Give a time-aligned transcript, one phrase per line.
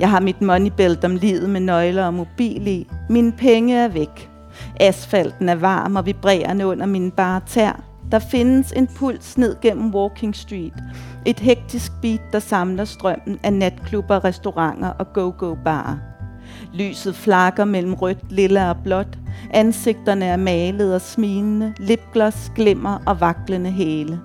[0.00, 2.88] Jeg har mit moneybelt om livet med nøgler og mobil i.
[3.08, 4.30] Mine penge er væk.
[4.80, 7.84] Asfalten er varm og vibrerende under mine bare tær.
[8.12, 10.72] Der findes en puls ned gennem Walking Street.
[11.26, 15.96] Et hektisk beat, der samler strømmen af natklubber, restauranter og go-go-barer.
[16.74, 19.18] Lyset flakker mellem rødt, lilla og blåt.
[19.50, 24.20] Ansigterne er malet og smilende, lipgloss, glimmer og vaklende hæle.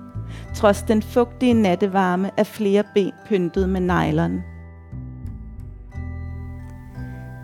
[0.54, 4.42] Trods den fugtige nattevarme er flere ben pyntet med nylon.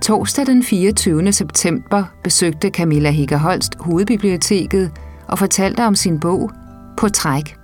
[0.04, 1.32] Torsdag den 24.
[1.32, 4.90] september besøgte Camilla Higger Holst Hovedbiblioteket
[5.28, 6.50] og fortalte om sin bog
[6.96, 7.56] På træk.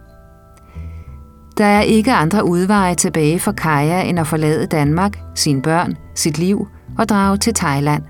[1.59, 6.39] Der er ikke andre udveje tilbage for Kaja end at forlade Danmark, sine børn, sit
[6.39, 6.69] liv
[6.99, 8.03] og drage til Thailand.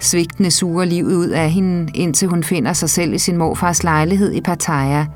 [0.00, 4.32] Svigtende suger livet ud af hende, indtil hun finder sig selv i sin morfars lejlighed
[4.32, 5.06] i Pattaya.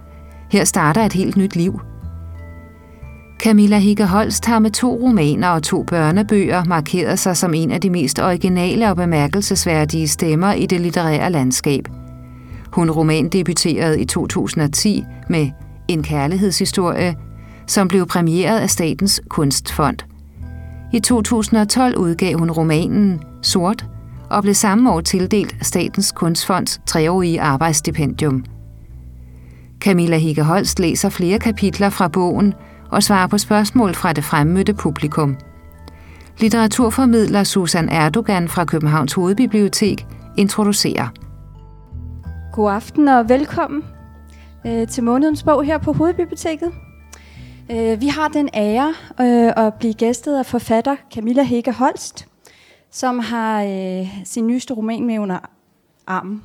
[0.51, 1.81] Her starter et helt nyt liv.
[3.45, 7.81] Camilla Higge Holst har med to romaner og to børnebøger markeret sig som en af
[7.81, 11.89] de mest originale og bemærkelsesværdige stemmer i det litterære landskab.
[12.73, 15.49] Hun romandebuterede i 2010 med
[15.89, 17.17] En kærlighedshistorie,
[17.67, 19.99] som blev præmieret af Statens Kunstfond.
[20.93, 23.87] I 2012 udgav hun romanen Sort
[24.31, 28.45] og blev samme år tildelt Statens Kunstfonds treårige arbejdsstipendium.
[29.81, 32.55] Camilla Higge Holst læser flere kapitler fra bogen
[32.95, 35.37] og svarer på spørgsmål fra det fremmødte publikum.
[36.39, 40.07] Litteraturformidler Susan Erdogan fra Københavns Hovedbibliotek
[40.39, 41.09] introducerer.
[42.53, 43.85] God aften og velkommen
[44.67, 46.73] øh, til månedens bog her på Hovedbiblioteket.
[47.71, 52.27] Øh, vi har den ære øh, at blive gæstet af forfatter Camilla Hege Holst,
[52.91, 55.39] som har øh, sin nyeste roman med under
[56.07, 56.43] armen.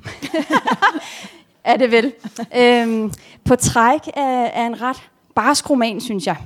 [1.64, 2.14] er det vel?
[2.62, 3.12] øhm,
[3.46, 6.38] på træk er, er en ret barsk roman, synes jeg.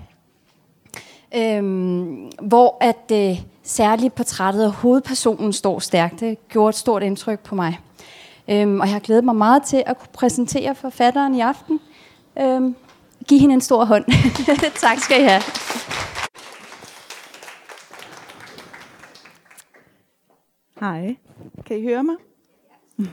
[1.35, 6.19] Øhm, hvor at øh, særligt portrættet af hovedpersonen står stærkt.
[6.19, 7.79] Det gjorde et stort indtryk på mig.
[8.49, 11.79] Øhm, og jeg har glædet mig meget til at kunne præsentere forfatteren i aften.
[12.39, 12.75] Øhm,
[13.27, 14.05] giv hende en stor hånd.
[14.85, 15.41] tak skal I have.
[20.79, 21.15] Hej.
[21.65, 22.15] Kan I høre mig?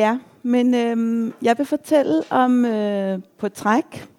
[0.00, 4.13] ja, men øhm, jeg vil fortælle om øh, på træk,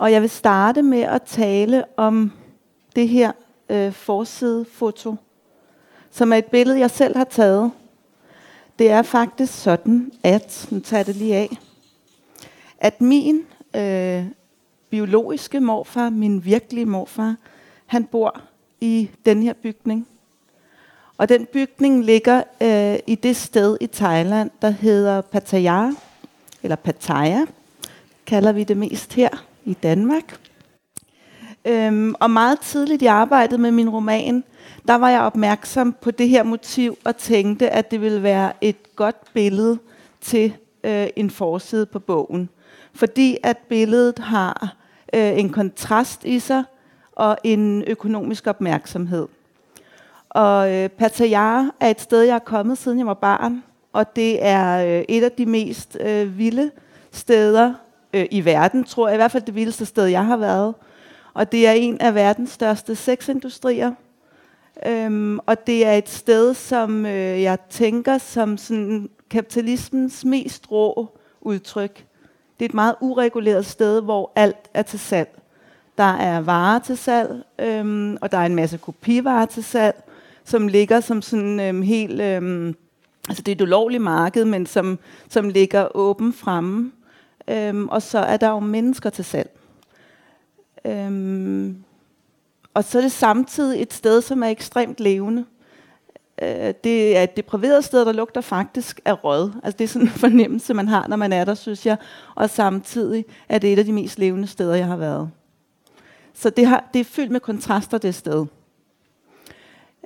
[0.00, 2.32] og jeg vil starte med at tale om
[2.96, 3.32] det her
[3.68, 5.16] øh, forsidefoto,
[6.10, 7.70] som er et billede, jeg selv har taget.
[8.78, 11.58] Det er faktisk sådan, at, nu tager jeg det lige af,
[12.78, 13.42] at min
[13.76, 14.24] øh,
[14.90, 17.36] biologiske morfar, min virkelige morfar,
[17.86, 18.40] han bor
[18.80, 20.06] i den her bygning.
[21.18, 25.90] Og den bygning ligger øh, i det sted i Thailand, der hedder Pattaya,
[26.62, 27.44] eller Pattaya,
[28.26, 30.40] kalder vi det mest her i Danmark.
[31.64, 34.44] Øhm, og meget tidligt i arbejdet med min roman,
[34.88, 38.96] der var jeg opmærksom på det her motiv og tænkte, at det ville være et
[38.96, 39.78] godt billede
[40.20, 40.54] til
[40.84, 42.48] øh, en forside på bogen.
[42.94, 44.76] Fordi at billedet har
[45.14, 46.64] øh, en kontrast i sig
[47.12, 49.26] og en økonomisk opmærksomhed.
[50.30, 53.62] Og øh, Pattaya er et sted, jeg er kommet siden jeg var barn,
[53.92, 56.70] og det er øh, et af de mest øh, vilde
[57.12, 57.74] steder
[58.12, 59.14] øh, i verden, tror jeg.
[59.14, 60.74] I hvert fald det vildeste sted, jeg har været.
[61.34, 63.92] Og det er en af verdens største sexindustrier.
[64.86, 71.18] Øhm, og det er et sted, som øh, jeg tænker som sådan kapitalismens mest rå
[71.40, 72.04] udtryk.
[72.58, 75.42] Det er et meget ureguleret sted, hvor alt er til salg.
[75.98, 80.04] Der er varer til salg, øhm, og der er en masse kopivarer til salg,
[80.44, 82.20] som ligger som sådan øhm, helt...
[82.20, 82.74] Øhm,
[83.28, 86.92] altså det er et ulovligt marked, men som, som ligger åben fremme.
[87.50, 89.58] Øhm, og så er der jo mennesker til salg.
[90.84, 91.84] Øhm,
[92.74, 95.44] og så er det samtidig et sted, som er ekstremt levende.
[96.42, 99.50] Øh, det er et depriveret sted, der lugter faktisk af rød.
[99.62, 101.96] Altså det er sådan en fornemmelse, man har, når man er der, synes jeg.
[102.34, 105.30] Og samtidig er det et af de mest levende steder, jeg har været.
[106.34, 108.46] Så det, har, det er fyldt med kontraster, det sted.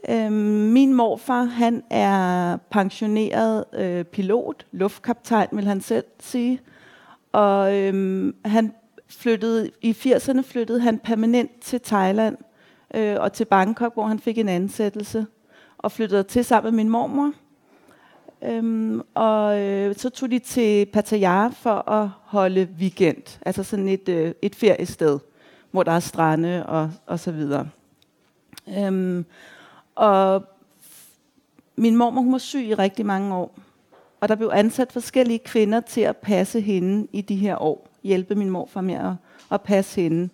[0.08, 0.32] Øhm,
[0.72, 6.60] min morfar, han er pensioneret øh, pilot, luftkaptajn vil han selv sige.
[7.34, 8.72] Og øhm, han
[9.08, 12.36] flyttede, i 80'erne flyttede han permanent til Thailand
[12.94, 15.26] øh, og til Bangkok, hvor han fik en ansættelse
[15.78, 17.32] og flyttede til sammen med min mormor.
[18.42, 24.08] Øhm, og øh, så tog de til Pattaya for at holde weekend, altså sådan et,
[24.08, 25.18] øh, et feriested,
[25.70, 27.68] hvor der er strande og, og så videre.
[28.78, 29.24] Øhm,
[29.94, 30.44] og
[31.76, 33.58] min mormor hun var syg i rigtig mange år,
[34.24, 38.34] og der blev ansat forskellige kvinder til at passe hende i de her år, hjælpe
[38.34, 39.12] min morfar med at,
[39.50, 40.28] at passe hende.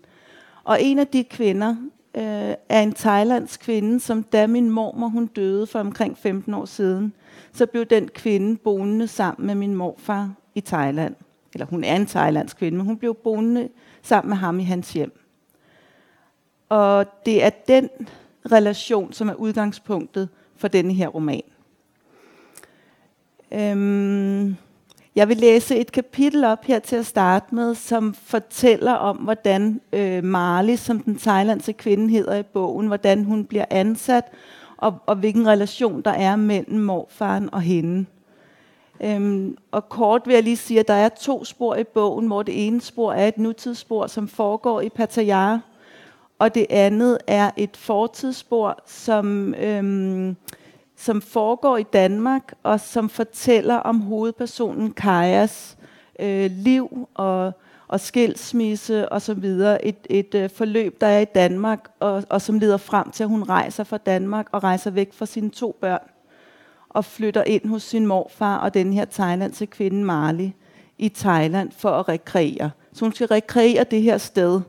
[0.65, 1.77] Og en af de kvinder,
[2.15, 6.65] øh, er en thailandsk kvinde, som da min mormor hun døde for omkring 15 år
[6.65, 7.13] siden,
[7.53, 11.15] så blev den kvinde boende sammen med min morfar i Thailand.
[11.53, 13.69] Eller hun er en thailandsk kvinde, men hun blev boende
[14.03, 15.21] sammen med ham i hans hjem.
[16.69, 17.89] Og det er den
[18.53, 21.43] relation, som er udgangspunktet for denne her roman.
[23.53, 24.57] Øhm,
[25.15, 29.81] jeg vil læse et kapitel op her til at starte med, som fortæller om, hvordan
[29.93, 34.25] øh, Marley, som den thailandske kvinde hedder i bogen, hvordan hun bliver ansat,
[34.77, 38.07] og, og hvilken relation der er mellem morfaren og hende.
[39.01, 42.43] Øhm, og kort vil jeg lige sige, at der er to spor i bogen, hvor
[42.43, 45.59] det ene spor er et nutidsspor, som foregår i Pattaya,
[46.39, 50.37] og det andet er et fortidsspor, som, øhm,
[51.01, 55.77] som foregår i Danmark, og som fortæller om hovedpersonen Kajas
[56.19, 57.53] øh, liv og,
[57.89, 59.87] og skilsmisse og så videre.
[59.87, 63.29] Et, et øh, forløb, der er i Danmark, og, og som leder frem til, at
[63.29, 66.11] hun rejser fra Danmark og rejser væk fra sine to børn
[66.89, 70.51] og flytter ind hos sin morfar og den her thailandske kvinde Marley
[70.99, 72.71] i Thailand for at rekreere.
[72.93, 74.61] Så hun skal rekreere det her sted,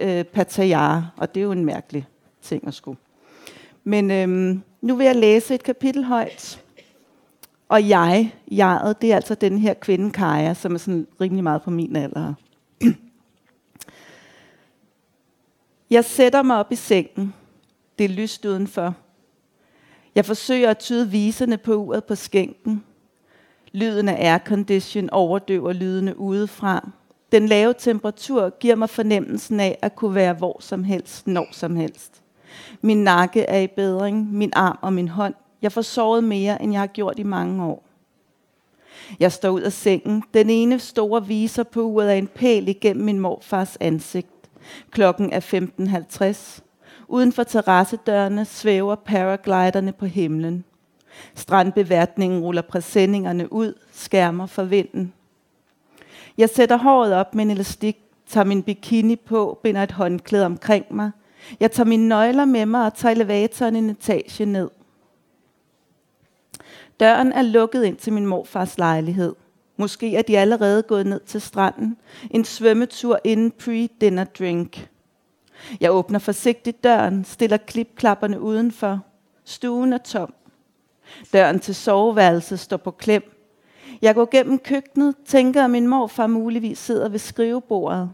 [0.00, 2.06] øh, Pattaya, og det er jo en mærkelig
[2.42, 2.98] ting at skulle.
[3.84, 6.62] Men øhm, nu vil jeg læse et kapitel højt.
[7.68, 11.62] Og jeg, jeget, det er altså den her kvinde Kaja, som er sådan rimelig meget
[11.62, 12.34] på min alder.
[15.90, 17.34] Jeg sætter mig op i sengen.
[17.98, 18.94] Det er lyst udenfor.
[20.14, 22.84] Jeg forsøger at tyde viserne på uret på skænken.
[23.72, 26.88] Lyden af aircondition overdøver lydene udefra.
[27.32, 31.76] Den lave temperatur giver mig fornemmelsen af at kunne være hvor som helst, når som
[31.76, 32.22] helst.
[32.80, 35.34] Min nakke er i bedring, min arm og min hånd.
[35.62, 37.82] Jeg får sovet mere, end jeg har gjort i mange år.
[39.20, 40.22] Jeg står ud af sengen.
[40.34, 44.28] Den ene store viser på uret af en pæl igennem min morfars ansigt.
[44.90, 46.62] Klokken er 15.50.
[47.08, 50.64] Uden for terrassedørene svæver paragliderne på himlen.
[51.34, 55.12] Strandbeværtningen ruller præsendingerne ud, skærmer for vinden.
[56.38, 57.96] Jeg sætter håret op med en elastik,
[58.28, 61.10] tager min bikini på, binder et håndklæde omkring mig.
[61.60, 64.70] Jeg tager mine nøgler med mig og tager elevatoren en etage ned.
[67.00, 69.34] Døren er lukket ind til min morfars lejlighed.
[69.76, 71.96] Måske er de allerede gået ned til stranden.
[72.30, 74.88] En svømmetur inden pre-dinner drink.
[75.80, 79.00] Jeg åbner forsigtigt døren, stiller klipklapperne udenfor.
[79.44, 80.34] Stuen er tom.
[81.32, 83.32] Døren til soveværelset står på klem.
[84.02, 88.10] Jeg går gennem køkkenet, tænker, at min morfar muligvis sidder ved skrivebordet.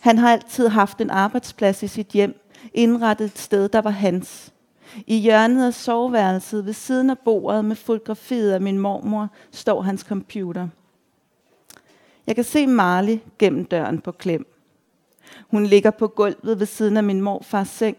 [0.00, 2.40] Han har altid haft en arbejdsplads i sit hjem,
[2.74, 4.52] indrettet et sted, der var hans.
[5.06, 10.00] I hjørnet af soveværelset ved siden af bordet med fotografiet af min mormor står hans
[10.00, 10.68] computer.
[12.26, 14.46] Jeg kan se Marley gennem døren på klem.
[15.50, 17.96] Hun ligger på gulvet ved siden af min morfars seng.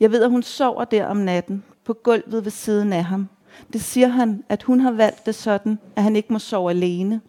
[0.00, 3.28] Jeg ved, at hun sover der om natten, på gulvet ved siden af ham.
[3.72, 7.20] Det siger han, at hun har valgt det sådan, at han ikke må sove alene.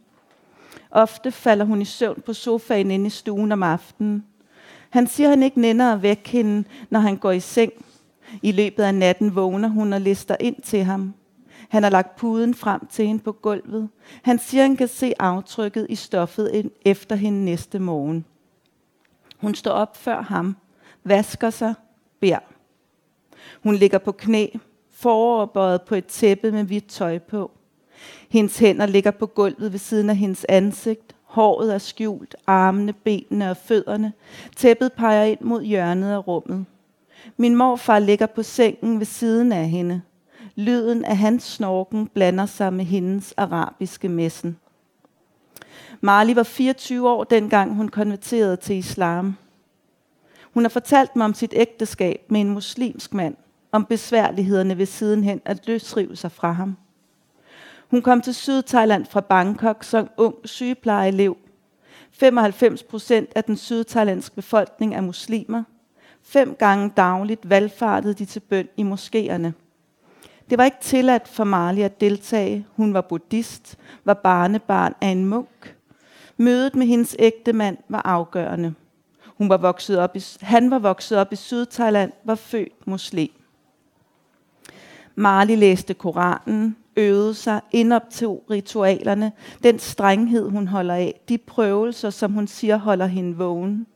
[0.92, 4.26] Ofte falder hun i søvn på sofaen inde i stuen om aftenen.
[4.94, 7.74] Han siger, at han ikke nænder at vække hende, når han går i seng.
[8.42, 11.14] I løbet af natten vågner hun og lister ind til ham.
[11.70, 13.90] Han har lagt puden frem til hende på gulvet.
[14.22, 18.26] Han siger, at han kan se aftrykket i stoffet efter hende næste morgen.
[19.38, 20.56] Hun står op før ham,
[21.04, 21.74] vasker sig,
[22.20, 22.40] beder.
[23.64, 24.48] Hun ligger på knæ,
[24.92, 27.52] foroverbøjet på et tæppe med hvidt tøj på.
[28.30, 31.16] Hendes hænder ligger på gulvet ved siden af hendes ansigt.
[31.34, 34.14] Håret er skjult, armene, benene og fødderne.
[34.56, 36.66] Tæppet peger ind mod hjørnet af rummet.
[37.38, 40.02] Min morfar ligger på sengen ved siden af hende.
[40.56, 44.58] Lyden af hans snorken blander sig med hendes arabiske messen.
[46.02, 49.36] Marli var 24 år dengang hun konverterede til islam.
[50.54, 53.36] Hun har fortalt mig om sit ægteskab med en muslimsk mand,
[53.72, 56.78] om besværlighederne ved sidenhen at løsrive sig fra ham.
[57.94, 61.38] Hun kom til Sydthailand fra Bangkok som ung sygeplejeelev.
[62.12, 65.64] 95 procent af den sydthailandske befolkning er muslimer.
[66.24, 69.52] Fem gange dagligt valgfartede de til bøn i moskéerne.
[70.50, 72.66] Det var ikke tilladt for Marley at deltage.
[72.76, 75.76] Hun var buddhist, var barnebarn af en munk.
[76.38, 78.74] Mødet med hendes ægte mand var afgørende.
[79.26, 83.32] Hun var vokset op i, han var vokset op i Sydthailand, var født muslim.
[85.16, 89.32] Marley læste Koranen, øvede sig ind op til ritualerne,
[89.64, 93.88] den strenghed, hun holder af, de prøvelser, som hun siger holder hende vågen.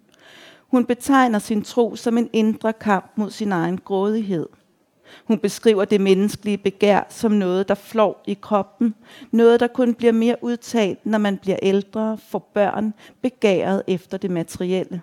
[0.68, 4.48] Hun betegner sin tro som en indre kamp mod sin egen grådighed.
[5.26, 8.96] Hun beskriver det menneskelige begær som noget, der flår i kroppen,
[9.32, 14.32] noget, der kun bliver mere udtalt, når man bliver ældre, får børn, begæret efter det
[14.32, 15.02] materielle.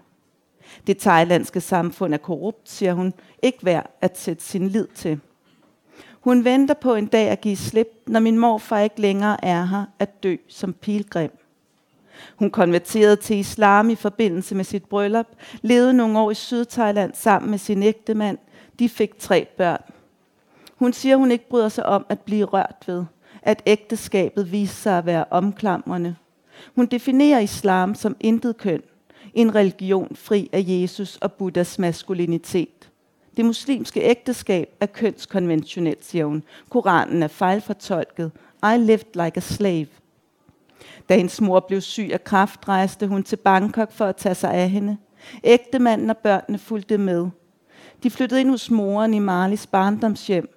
[0.86, 5.20] Det thailandske samfund er korrupt, siger hun, ikke værd at sætte sin lid til.
[6.24, 9.84] Hun venter på en dag at give slip, når min morfar ikke længere er her
[9.98, 11.30] at dø som pilgrim.
[12.36, 15.26] Hun konverterede til islam i forbindelse med sit bryllup,
[15.62, 18.38] levede nogle år i Sydthailand sammen med sin ægtemand.
[18.78, 19.80] De fik tre børn.
[20.74, 23.04] Hun siger, hun ikke bryder sig om at blive rørt ved,
[23.42, 26.16] at ægteskabet viser sig at være omklamrende.
[26.74, 28.82] Hun definerer islam som intet køn,
[29.34, 32.90] en religion fri af Jesus og Buddhas maskulinitet.
[33.36, 36.42] Det muslimske ægteskab er kønskonventionelt, siger hun.
[36.70, 38.32] Koranen er fejlfortolket.
[38.64, 39.86] I lived like a slave.
[41.08, 44.54] Da hendes mor blev syg af kræft, rejste hun til Bangkok for at tage sig
[44.54, 44.96] af hende.
[45.44, 47.28] Ægtemanden og børnene fulgte med.
[48.02, 50.48] De flyttede ind hos moren i Marlis barndomshjem.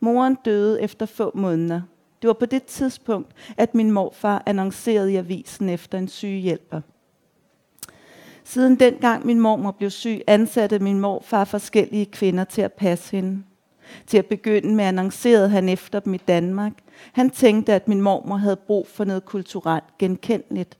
[0.00, 1.82] Moren døde efter få måneder.
[2.22, 6.80] Det var på det tidspunkt, at min morfar annoncerede i avisen efter en sygehjælper.
[8.44, 13.42] Siden dengang min mormor blev syg, ansatte min morfar forskellige kvinder til at passe hende.
[14.06, 16.72] Til at begynde med annoncerede han efter dem i Danmark.
[17.12, 20.78] Han tænkte, at min mormor havde brug for noget kulturelt genkendeligt.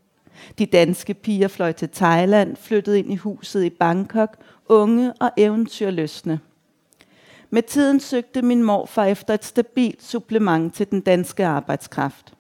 [0.59, 4.37] De danske piger fløj til Thailand, flyttede ind i huset i Bangkok,
[4.69, 6.41] unge og eventyrløsne.
[7.51, 12.35] Med tiden søgte min morfar efter et stabilt supplement til den danske arbejdskraft.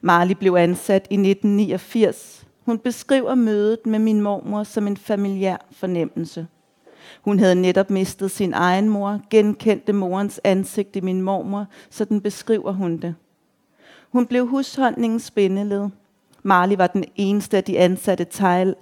[0.00, 2.39] Marli blev ansat i 1989.
[2.64, 6.46] Hun beskriver mødet med min mormor som en familiær fornemmelse.
[7.22, 12.20] Hun havde netop mistet sin egen mor, genkendte morens ansigt i min mormor, så den
[12.20, 13.14] beskriver hun det.
[14.12, 15.88] Hun blev husholdningens spindeled.
[16.42, 18.76] Marley var den eneste af de ansatte Thailand.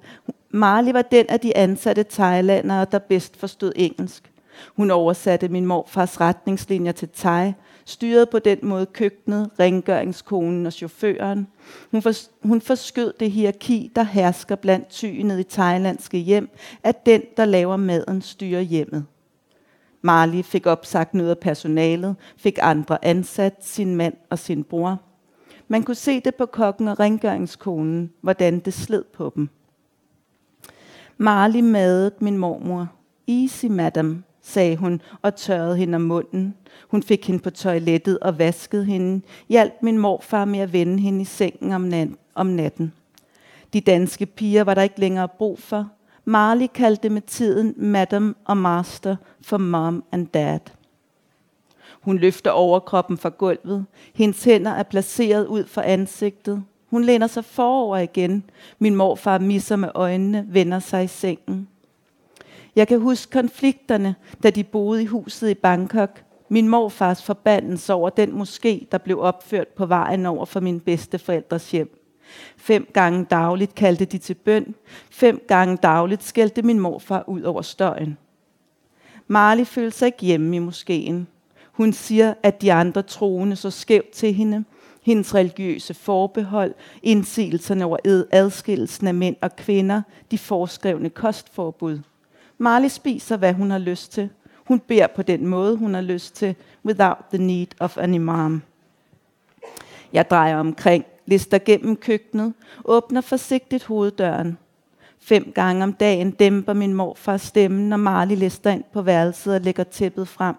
[0.51, 4.31] Marley var den af de ansatte thailandere, der bedst forstod engelsk.
[4.77, 7.53] Hun oversatte min morfars retningslinjer til thai,
[7.89, 11.47] styrede på den måde køkkenet, rengøringskonen og chaufføren.
[11.91, 16.49] Hun, for, hun forskød det hierarki, der hersker blandt tyene i thailandske hjem,
[16.83, 19.07] at den, der laver maden, styrer hjemmet.
[20.03, 25.01] Marley fik opsagt noget af personalet, fik andre ansat, sin mand og sin bror.
[25.69, 29.49] Man kunne se det på kokken og rengøringskonen, hvordan det sled på dem.
[31.19, 32.89] Marley madede min mormor.
[33.29, 36.55] Easy, madam, sagde hun og tørrede hende om munden.
[36.89, 41.21] Hun fik hende på toilettet og vaskede hende, hjalp min morfar med at vende hende
[41.21, 42.93] i sengen om, nat- om natten.
[43.73, 45.89] De danske piger var der ikke længere brug for.
[46.25, 50.61] Marley kaldte med tiden Madam og Master for Mom and Dad.
[52.01, 53.87] Hun løfter overkroppen fra gulvet.
[54.15, 56.63] Hendes hænder er placeret ud for ansigtet.
[56.91, 58.45] Hun læner sig forover igen.
[58.79, 61.69] Min morfar misser med øjnene, vender sig i sengen.
[62.79, 66.25] Jeg kan huske konflikterne, da de boede i huset i Bangkok.
[66.49, 71.19] Min morfars forbandelse over den moské, der blev opført på vejen over for min bedste
[71.19, 72.01] forældres hjem.
[72.57, 74.75] Fem gange dagligt kaldte de til bøn.
[75.11, 78.19] Fem gange dagligt skældte min morfar ud over støjen.
[79.27, 81.27] Marley følte sig ikke hjemme i moskeen.
[81.73, 84.65] Hun siger, at de andre troende så skævt til hende.
[85.03, 91.99] Hendes religiøse forbehold, indsigelserne over adskillelsen af mænd og kvinder, de forskrevne kostforbud–
[92.59, 94.31] Marley spiser, hvad hun har lyst til.
[94.55, 98.63] Hun beder på den måde, hun har lyst til, without the need of an imam.
[100.13, 104.59] Jeg drejer omkring, lister gennem køkkenet, åbner forsigtigt hoveddøren.
[105.19, 109.61] Fem gange om dagen dæmper min morfar stemmen, når Marley lister ind på værelset og
[109.61, 110.57] lægger tæppet frem.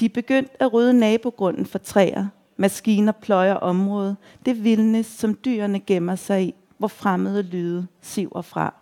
[0.00, 2.26] De er begyndt at rydde nabogrunden for træer.
[2.56, 4.16] Maskiner pløjer området.
[4.46, 8.74] Det vildnes, som dyrene gemmer sig i, hvor fremmede lyde siver fra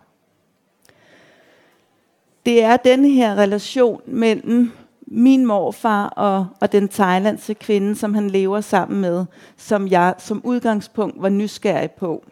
[2.45, 4.71] det er den her relation mellem
[5.07, 9.25] min morfar og, og den thailandske kvinde, som han lever sammen med,
[9.57, 12.25] som jeg som udgangspunkt var nysgerrig på.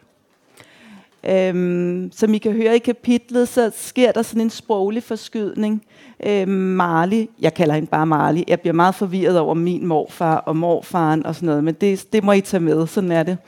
[1.28, 5.82] Øhm, som I kan høre i kapitlet, så sker der sådan en sproglig forskydning.
[6.26, 10.56] Øhm, Marley, jeg kalder hende bare Marley, jeg bliver meget forvirret over min morfar og
[10.56, 13.38] morfaren og sådan noget, men det, det må I tage med, sådan er det.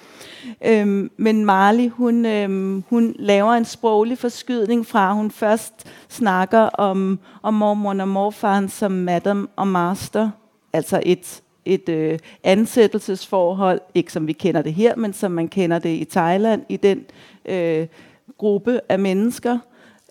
[0.66, 5.74] Øhm, men Marley, hun, øhm, hun laver en sproglig forskydning fra, hun først
[6.08, 10.30] snakker om, om mormor og morfaren som madam og master,
[10.72, 15.78] altså et, et øh, ansættelsesforhold, ikke som vi kender det her, men som man kender
[15.78, 17.04] det i Thailand, i den
[17.44, 17.86] øh,
[18.38, 19.58] gruppe af mennesker.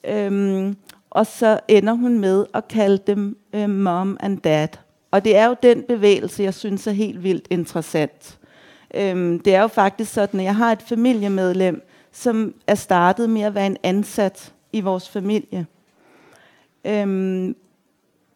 [0.08, 0.76] Øhm,
[1.10, 4.68] og så ender hun med at kalde dem øh, mom and dad.
[5.12, 8.40] Og det er jo den bevægelse, jeg synes er helt vildt interessant.
[8.94, 13.42] Øhm, det er jo faktisk sådan, at jeg har et familiemedlem, som er startet med
[13.42, 15.66] at være en ansat i vores familie.
[16.86, 17.56] Øhm,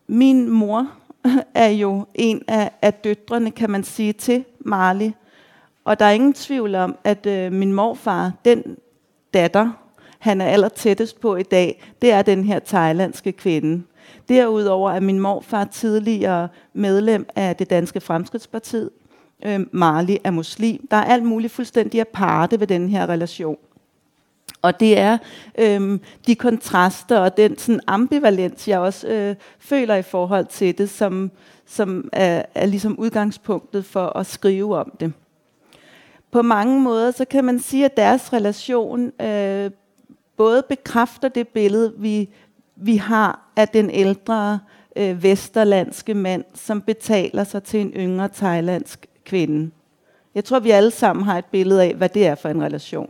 [0.08, 0.88] min mor
[1.54, 5.12] er jo en af, af døtrene, kan man sige, til Marley.
[5.86, 8.78] Og der er ingen tvivl om, at øh, min morfar, den
[9.34, 9.72] datter,
[10.20, 13.84] han er aller tættest på i dag, det er den her thailandske kvinde.
[14.30, 18.84] Derudover er min morfar tidligere medlem af det danske fremskridtsparti.
[19.46, 20.88] Øh, Marley er muslim.
[20.92, 23.58] Der er alt muligt fuldstændig aparte ved den her relation.
[24.62, 25.18] Og det er
[25.58, 30.90] øhm, de kontraster og den sådan ambivalens, jeg også øh, føler i forhold til det,
[30.90, 31.32] som,
[31.66, 35.14] som er, er ligesom udgangspunktet for at skrive om det.
[36.32, 39.72] På mange måder så kan man sige, at deres relation øh,
[40.38, 42.30] både bekræfter det billede, vi,
[42.76, 44.60] vi har af den ældre
[44.96, 49.72] øh, vesterlandske mand, som betaler sig til en yngre thailandsk kvinde.
[50.36, 53.10] Jeg tror, vi alle sammen har et billede af, hvad det er for en relation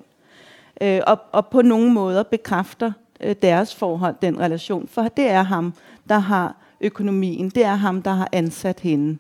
[0.82, 4.88] øh, og, og på nogle måder bekræfter øh, deres forhold, den relation.
[4.88, 5.74] For det er ham,
[6.10, 7.50] der har økonomien.
[7.50, 9.18] Det er ham, der har ansat hende.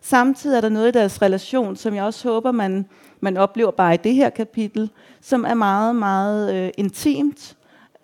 [0.00, 2.86] Samtidig er der noget i deres relation, som jeg også håber, man,
[3.20, 7.56] man oplever bare i det her kapitel, som er meget, meget øh, intimt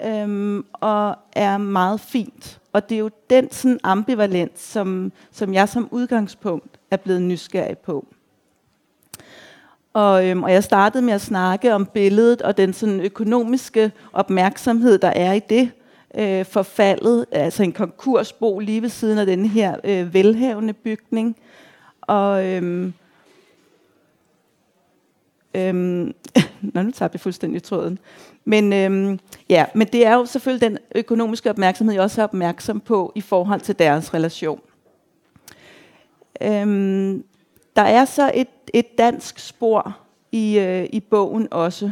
[0.07, 2.61] øh, og er meget fint.
[2.73, 7.79] Og det er jo den sådan ambivalens, som, som jeg som udgangspunkt er blevet nysgerrig
[7.79, 8.07] på.
[9.93, 14.99] Og, øhm, og jeg startede med at snakke om billedet og den sådan økonomiske opmærksomhed,
[14.99, 15.71] der er i det.
[16.15, 21.37] Øh, forfaldet, altså en konkursbo lige ved siden af den her øh, velhavende bygning.
[22.01, 22.93] Og øhm,
[25.55, 26.15] øhm,
[26.75, 27.99] Nå, nu tabte jeg fuldstændig tråden.
[28.45, 29.19] Men, øhm,
[29.49, 33.21] ja, men det er jo selvfølgelig den økonomiske opmærksomhed, jeg også er opmærksom på i
[33.21, 34.61] forhold til deres relation.
[36.43, 37.25] Øhm,
[37.81, 39.97] der er så et, et dansk spor
[40.33, 41.91] i, øh, i bogen også.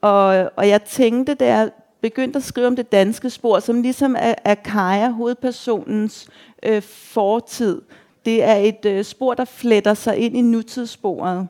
[0.00, 4.16] Og, og jeg tænkte, da jeg begyndte at skrive om det danske spor, som ligesom
[4.18, 6.28] er, er Kaja, hovedpersonens
[6.62, 7.82] øh, fortid.
[8.24, 11.48] Det er et øh, spor, der fletter sig ind i nutidssporet.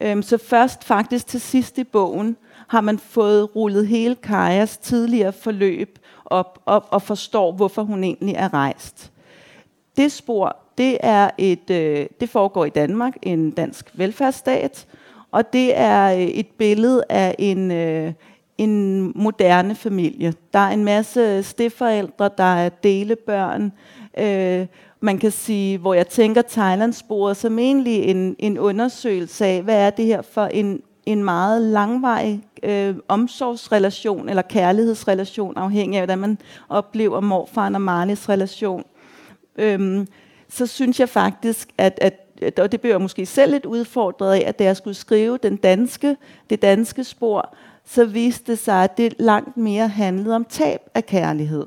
[0.00, 2.36] Øhm, så først faktisk til sidst i bogen
[2.68, 8.34] har man fået rullet hele Kajas tidligere forløb op, op og forstår, hvorfor hun egentlig
[8.34, 9.12] er rejst.
[9.96, 14.86] Det spor det er et, øh, det foregår i Danmark, en dansk velfærdsstat,
[15.30, 18.12] og det er øh, et billede af en, øh,
[18.58, 20.34] en moderne familie.
[20.52, 23.72] Der er en masse steforældre, der er delebørn,
[24.18, 24.66] øh,
[25.00, 29.90] man kan sige, hvor jeg tænker Thailandsporet som egentlig en, en undersøgelse af, hvad er
[29.90, 36.38] det her for en, en meget langvarig øh, omsorgsrelation eller kærlighedsrelation, afhængig af, hvordan man
[36.68, 38.84] oplever morfaren og Marlies relation.
[39.58, 40.06] Øhm,
[40.50, 42.26] så synes jeg faktisk, at, at
[42.58, 45.56] og det blev jeg måske selv lidt udfordret af, at da jeg skulle skrive den
[45.56, 46.16] danske,
[46.50, 51.06] det danske spor, så viste det sig, at det langt mere handlede om tab af
[51.06, 51.66] kærlighed.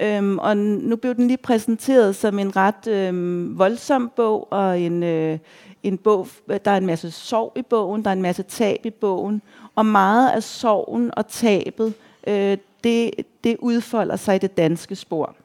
[0.00, 5.02] Øhm, og nu blev den lige præsenteret som en ret øhm, voldsom bog, og en,
[5.02, 5.38] øh,
[5.82, 6.28] en bog,
[6.64, 9.42] der er en masse sorg i bogen, der er en masse tab i bogen,
[9.74, 11.94] og meget af sorgen og tabet,
[12.26, 13.10] øh, det,
[13.44, 15.36] det udfolder sig i det danske spor.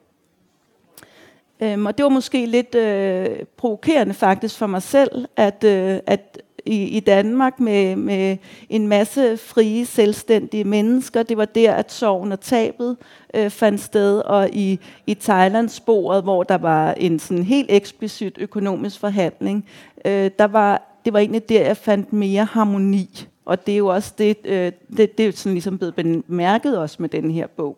[1.62, 6.42] Øhm, og det var måske lidt øh, provokerende faktisk for mig selv, at, øh, at
[6.66, 8.36] i, i Danmark med, med
[8.68, 12.96] en masse frie, selvstændige mennesker, det var der, at sorgen og tabet
[13.34, 18.38] øh, fandt sted, og i, i Thailand sporet, hvor der var en sådan helt eksplicit
[18.38, 19.66] økonomisk forhandling,
[20.04, 23.26] øh, der var, det var egentlig der, jeg fandt mere harmoni.
[23.44, 25.94] Og det er jo også det, øh, det, det er jo sådan ligesom blevet
[26.26, 27.76] bemærket også med den her bog.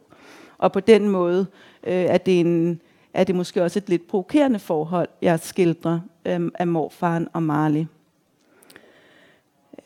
[0.58, 1.46] Og på den måde
[1.86, 2.80] øh, er det en
[3.14, 7.84] er det måske også et lidt provokerende forhold, jeg skildrer øhm, af morfaren og Marley.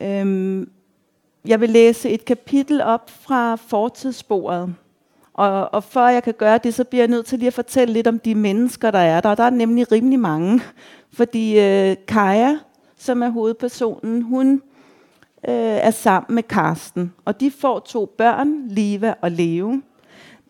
[0.01, 0.69] Øhm,
[1.47, 4.75] jeg vil læse et kapitel op fra fortidssporet.
[5.33, 7.93] Og, og før jeg kan gøre det, så bliver jeg nødt til lige at fortælle
[7.93, 9.29] lidt om de mennesker, der er der.
[9.29, 10.61] Og der er nemlig rimelig mange.
[11.13, 12.57] Fordi øh, Kaja,
[12.97, 14.61] som er hovedpersonen, hun
[15.47, 17.13] øh, er sammen med Karsten.
[17.25, 19.81] Og de får to børn, Liva og Leo.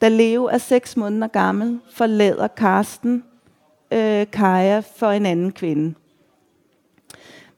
[0.01, 3.23] Da Leo er seks måneder gammel, forlader Karsten
[3.91, 5.93] øh, Kaja for en anden kvinde.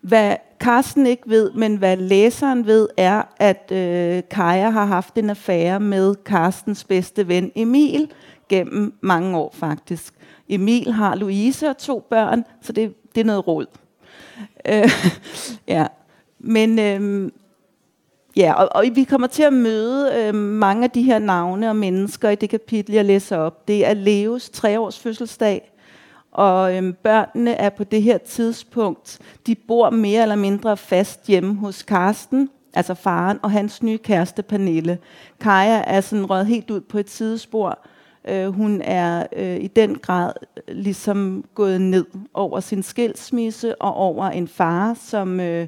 [0.02, 5.30] Hvad Karsten ikke ved, men hvad læseren ved, er, at øh, Kaja har haft en
[5.30, 8.12] affære med Karstens bedste ven Emil
[8.49, 10.13] gennem mange år faktisk.
[10.49, 13.65] Emil har Louise og to børn, så det, det er noget råd.
[14.65, 14.89] Øh,
[15.67, 15.88] ja.
[16.39, 17.32] Men, øh,
[18.39, 21.75] Ja, og, og vi kommer til at møde øh, mange af de her navne og
[21.75, 23.67] mennesker i det kapitel, jeg læser op.
[23.67, 25.71] Det er Leos treårs fødselsdag,
[26.32, 31.56] og øh, børnene er på det her tidspunkt, de bor mere eller mindre fast hjemme
[31.56, 34.97] hos Karsten, altså faren, og hans nye kæreste Pernille.
[35.39, 37.80] Kaja er sådan røget helt ud på et sidespor.
[38.28, 40.34] Øh, hun er øh, i den grad
[40.67, 45.39] ligesom gået ned over sin skilsmisse og over en far, som...
[45.39, 45.67] Øh,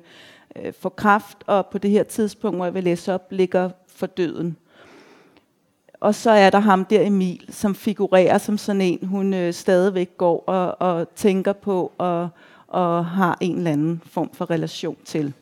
[0.55, 4.05] øh, får kraft, og på det her tidspunkt, hvor jeg vil læse op, ligger for
[4.05, 4.57] døden.
[6.01, 10.17] Og så er der ham der Emil, som figurerer som sådan en, hun øh, stadigvæk
[10.17, 12.29] går og, og tænker på og,
[12.67, 15.33] og har en eller anden form for relation til.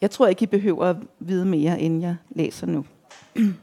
[0.00, 2.84] Jeg tror ikke, I behøver at vide mere, end jeg læser nu.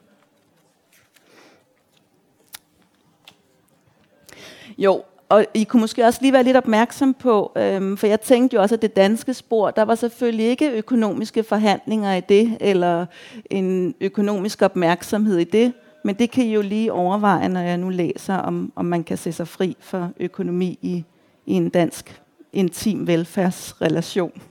[4.77, 8.55] jo, og I kunne måske også lige være lidt opmærksom på, øhm, for jeg tænkte
[8.55, 13.05] jo også, at det danske spor, der var selvfølgelig ikke økonomiske forhandlinger i det, eller
[13.49, 17.89] en økonomisk opmærksomhed i det, men det kan I jo lige overveje, når jeg nu
[17.89, 21.03] læser, om, om man kan se sig fri for økonomi i,
[21.45, 22.21] i en dansk
[22.53, 24.41] intim velfærdsrelation.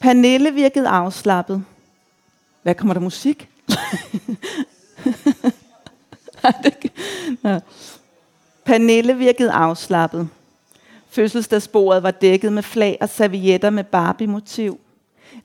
[0.00, 1.64] Pernille virkede afslappet.
[2.62, 3.48] Hvad kommer der musik?
[7.42, 7.60] Nej.
[8.68, 10.28] Pernille virkede afslappet.
[11.08, 14.80] Fødselsdagsbordet var dækket med flag og servietter med Barbie-motiv.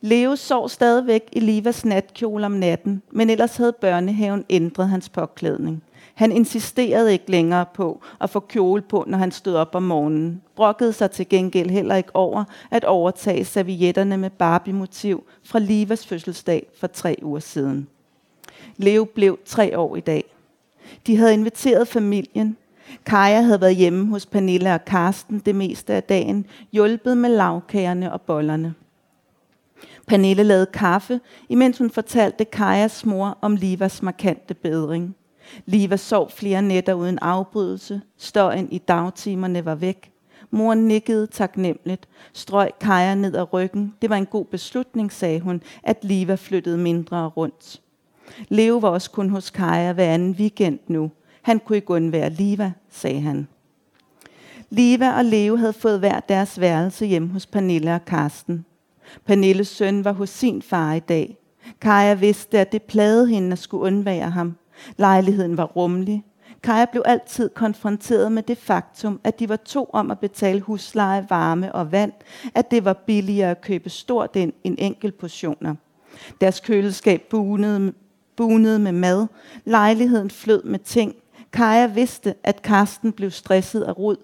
[0.01, 5.83] Leo sov stadigvæk i Livas natkjole om natten, men ellers havde børnehaven ændret hans påklædning.
[6.13, 10.41] Han insisterede ikke længere på at få kjole på, når han stod op om morgenen.
[10.55, 16.67] Brokkede sig til gengæld heller ikke over at overtage servietterne med Barbie-motiv fra Livas fødselsdag
[16.79, 17.88] for tre uger siden.
[18.77, 20.23] Leo blev tre år i dag.
[21.07, 22.57] De havde inviteret familien.
[23.06, 28.13] Kaja havde været hjemme hos Pernille og Karsten det meste af dagen, hjulpet med lavkagerne
[28.13, 28.73] og bollerne.
[30.08, 35.15] Pernille lavede kaffe, imens hun fortalte Kajas mor om Livas markante bedring.
[35.65, 38.01] Liva sov flere nætter uden afbrydelse.
[38.17, 40.12] Støjen i dagtimerne var væk.
[40.51, 43.93] Mor nikkede taknemmeligt, strøg Kaja ned ad ryggen.
[44.01, 47.82] Det var en god beslutning, sagde hun, at Liva flyttede mindre rundt.
[48.49, 51.12] Leo var også kun hos Kaja hver anden weekend nu.
[51.43, 53.47] Han kunne ikke undvære Liva, sagde han.
[54.69, 58.65] Liva og Leo havde fået hver deres værelse hjem hos Pernille og Karsten.
[59.25, 61.38] Pernilles søn var hos sin far i dag.
[61.82, 64.56] Kaja vidste, at det plagede hende at skulle undvære ham.
[64.97, 66.23] Lejligheden var rummelig.
[66.63, 71.25] Kaja blev altid konfronteret med det faktum, at de var to om at betale husleje,
[71.29, 72.12] varme og vand,
[72.56, 75.75] at det var billigere at købe stort ind end enkelt portioner.
[76.41, 77.93] Deres køleskab bunede,
[78.36, 79.27] bunede med mad.
[79.65, 81.15] Lejligheden flød med ting.
[81.54, 84.18] Kaja vidste, at Karsten blev stresset af rod.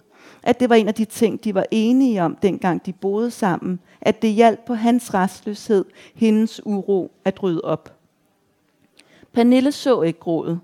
[0.43, 3.79] At det var en af de ting, de var enige om, dengang de boede sammen.
[4.01, 7.95] At det hjalp på hans restløshed, hendes uro at rydde op.
[9.33, 10.59] Pernille så ikke grådet.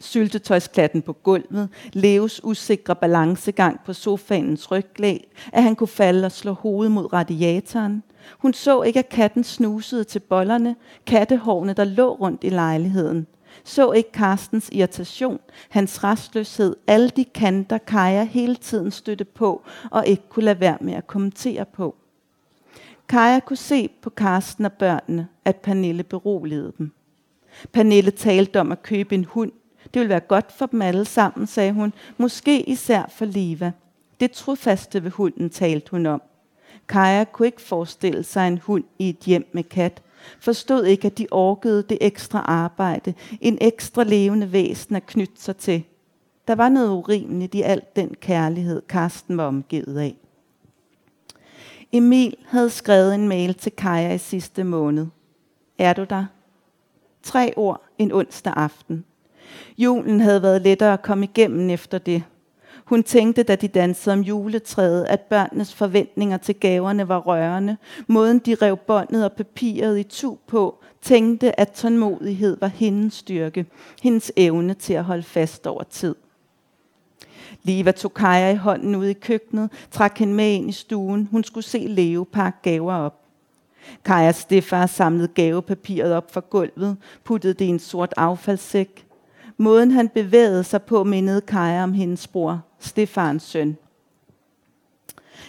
[0.00, 6.52] Syltetøjsklatten på gulvet, Leos usikre balancegang på sofaens ryglæg, at han kunne falde og slå
[6.52, 8.02] hovedet mod radiatoren.
[8.38, 13.26] Hun så ikke, at katten snusede til bollerne, kattehårene, der lå rundt i lejligheden.
[13.64, 20.06] Så ikke Karstens irritation, hans restløshed, alle de kanter, Kaja hele tiden støtte på og
[20.06, 21.94] ikke kunne lade være med at kommentere på.
[23.08, 26.92] Kaja kunne se på Karsten og børnene, at Pernille beroligede dem.
[27.72, 29.52] Pernille talte om at købe en hund.
[29.84, 31.92] Det ville være godt for dem alle sammen, sagde hun.
[32.16, 33.72] Måske især for Liva.
[34.20, 36.22] Det trofaste ved hunden talte hun om.
[36.88, 40.02] Kaja kunne ikke forestille sig en hund i et hjem med kat.
[40.40, 43.14] Forstod ikke, at de orkede det ekstra arbejde.
[43.40, 45.84] En ekstra levende væsen at knytte sig til.
[46.48, 50.16] Der var noget urimeligt i alt den kærlighed, Karsten var omgivet af.
[51.92, 55.06] Emil havde skrevet en mail til Kaja i sidste måned.
[55.78, 56.24] Er du der?
[57.22, 59.04] Tre ord en onsdag aften.
[59.78, 62.22] Julen havde været lettere at komme igennem efter det.
[62.92, 67.76] Hun tænkte, da de dansede om juletræet, at børnenes forventninger til gaverne var rørende.
[68.06, 73.66] Måden de rev båndet og papiret i tu på, tænkte, at tålmodighed var hendes styrke,
[74.02, 76.14] hendes evne til at holde fast over tid.
[77.62, 81.28] Liva tog Kaja i hånden ud i køkkenet, trak hende med ind i stuen.
[81.30, 83.20] Hun skulle se Leo pakke gaver op.
[84.04, 89.06] Kajas stefar samlede gavepapiret op fra gulvet, puttede det i en sort affaldssæk.
[89.56, 93.76] Måden han bevægede sig på mindede Kaja om hendes bror, Stefans søn.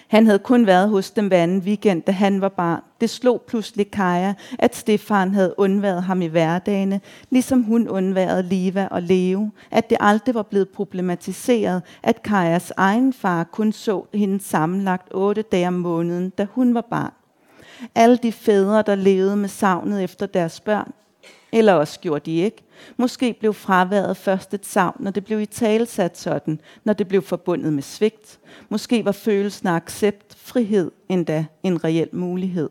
[0.07, 2.81] Han havde kun været hos dem hver anden weekend, da han var barn.
[3.01, 8.87] Det slog pludselig Kaja, at Stefan havde undværet ham i hverdagene, ligesom hun undværede Liva
[8.91, 9.49] og Leo.
[9.71, 15.41] At det aldrig var blevet problematiseret, at Kajas egen far kun så hende sammenlagt otte
[15.41, 17.13] dage om måneden, da hun var barn.
[17.95, 20.91] Alle de fædre, der levede med savnet efter deres børn,
[21.53, 22.63] eller også gjorde de ikke.
[22.97, 27.21] Måske blev fraværet først et savn, når det blev i talsat sådan, når det blev
[27.21, 28.39] forbundet med svigt.
[28.69, 32.69] Måske var følelsen af accept, frihed endda en reel mulighed.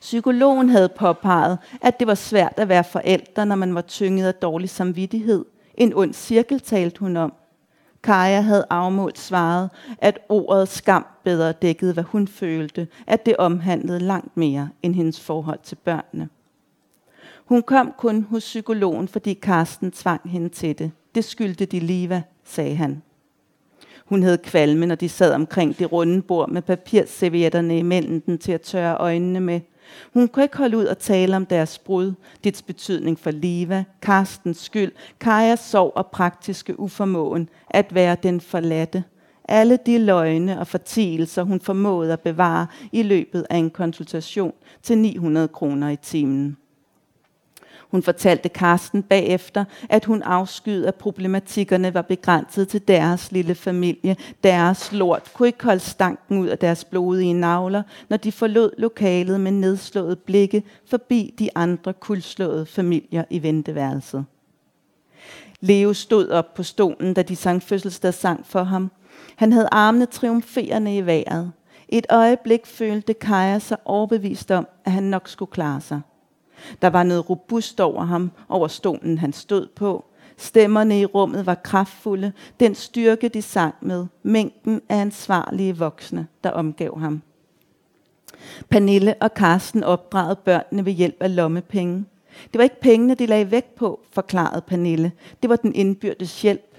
[0.00, 4.34] Psykologen havde påpeget, at det var svært at være forældre, når man var tynget af
[4.34, 5.44] dårlig samvittighed.
[5.74, 7.32] En ond cirkel talte hun om.
[8.02, 13.98] Kaja havde afmålt svaret, at ordet skam bedre dækkede, hvad hun følte, at det omhandlede
[13.98, 16.28] langt mere end hendes forhold til børnene.
[17.46, 20.90] Hun kom kun hos psykologen, fordi Karsten tvang hende til det.
[21.14, 23.02] Det skyldte de Liva, sagde han.
[24.06, 28.52] Hun havde kvalme, når de sad omkring det runde bord med papirservietterne imellem den til
[28.52, 29.60] at tørre øjnene med.
[30.14, 32.12] Hun kunne ikke holde ud og tale om deres brud,
[32.44, 39.04] dets betydning for Liva, Karstens skyld, Kajas sorg og praktiske uformåen at være den forladte.
[39.48, 44.98] Alle de løgne og fortielser, hun formåede at bevare i løbet af en konsultation til
[44.98, 46.56] 900 kroner i timen.
[47.90, 54.16] Hun fortalte Karsten bagefter, at hun afskyede, at problematikkerne var begrænset til deres lille familie.
[54.44, 59.40] Deres lort kunne ikke holde stanken ud af deres blodige navler, når de forlod lokalet
[59.40, 64.24] med nedslået blikke forbi de andre kuldslåede familier i venteværelset.
[65.60, 68.90] Leo stod op på stolen, da de sang fødselsdagssang for ham.
[69.36, 71.52] Han havde armene triumferende i vejret.
[71.88, 76.00] Et øjeblik følte Kaja sig overbevist om, at han nok skulle klare sig.
[76.82, 80.04] Der var noget robust over ham, over stolen han stod på.
[80.36, 82.32] Stemmerne i rummet var kraftfulde.
[82.60, 84.06] Den styrke, de sang med.
[84.22, 87.22] Mængden af ansvarlige voksne, der omgav ham.
[88.68, 92.04] Pernille og Karsten opdragede børnene ved hjælp af lommepenge.
[92.52, 95.12] Det var ikke pengene, de lagde vægt på, forklarede Pernille.
[95.42, 96.76] Det var den indbyrdes hjælp.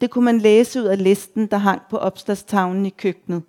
[0.00, 3.42] Det kunne man læse ud af listen, der hang på opslagstavlen i køkkenet.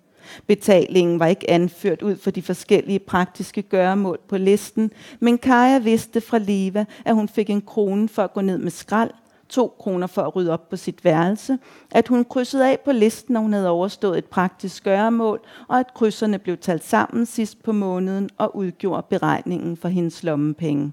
[0.46, 6.20] Betalingen var ikke anført ud for de forskellige praktiske gøremål på listen, men Kaja vidste
[6.20, 9.10] fra Liva, at hun fik en krone for at gå ned med skrald,
[9.48, 11.58] to kroner for at rydde op på sit værelse,
[11.90, 15.94] at hun krydsede af på listen, når hun havde overstået et praktisk gøremål, og at
[15.94, 20.92] krydserne blev talt sammen sidst på måneden og udgjorde beregningen for hendes lommepenge.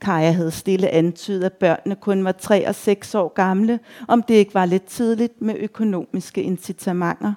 [0.00, 4.34] Kaja havde stille antydet, at børnene kun var 3 og 6 år gamle, om det
[4.34, 7.34] ikke var lidt tidligt med økonomiske incitamenter.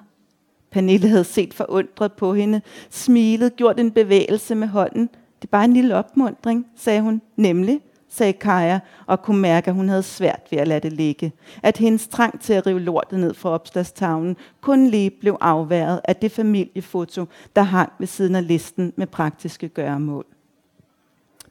[0.74, 2.60] Pernille havde set forundret på hende,
[2.90, 5.02] smilet, gjort en bevægelse med hånden.
[5.42, 7.22] Det er bare en lille opmundring, sagde hun.
[7.36, 11.32] Nemlig, sagde Kaja, og kunne mærke, at hun havde svært ved at lade det ligge.
[11.62, 16.16] At hendes trang til at rive lortet ned fra opslagstavlen kun lige blev afværet af
[16.16, 17.24] det familiefoto,
[17.56, 20.26] der hang ved siden af listen med praktiske gøremål.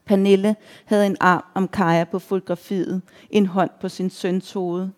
[0.06, 0.56] Pernille
[0.86, 4.90] havde en arm om Kaja på fotografiet, en hånd på sin søns hoved.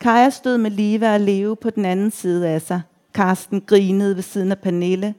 [0.00, 2.82] Kaja stod med Liva og Leo på den anden side af sig–
[3.14, 5.14] Karsten grinede ved siden af Pernille.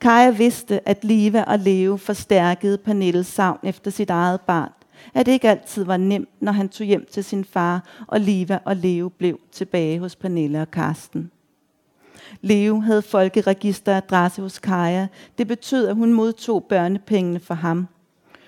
[0.00, 4.70] Kaja vidste, at Liva og Leo forstærkede Pernilles savn efter sit eget barn.
[5.14, 8.58] At det ikke altid var nemt, når han tog hjem til sin far, og Liva
[8.64, 11.30] og Leo blev tilbage hos Pernille og Karsten.
[12.40, 15.06] Leo havde folkeregisteradresse hos Kaja.
[15.38, 17.88] Det betød, at hun modtog børnepengene for ham.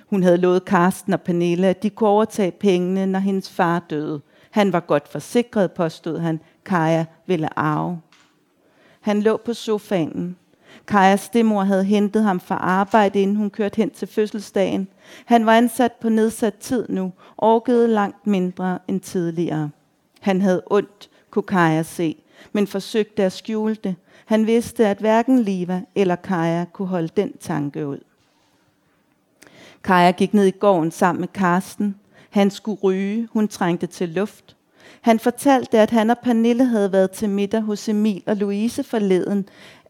[0.07, 4.21] Hun havde lovet Karsten og Pernille, at de kunne overtage pengene, når hendes far døde.
[4.51, 6.41] Han var godt forsikret, påstod han.
[6.65, 8.01] Kaja ville arve.
[9.09, 10.37] Han lå på sofaen.
[10.87, 14.89] Kajas stemor havde hentet ham fra arbejde, inden hun kørte hen til fødselsdagen.
[15.25, 19.71] Han var ansat på nedsat tid nu, orkede langt mindre end tidligere.
[20.21, 22.17] Han havde ondt, kunne Kaja se,
[22.53, 23.97] men forsøgte at skjule det.
[24.27, 27.99] Han vidste, at hverken Liva eller Kaja kunne holde den tanke ud.
[29.85, 31.95] Kaja gik ned i gården sammen med Karsten.
[32.31, 34.57] Han skulle ryge, hun trængte til luft.
[35.01, 39.49] Han fortalte, at han og Pernille havde været til middag hos Emil og Louise forleden.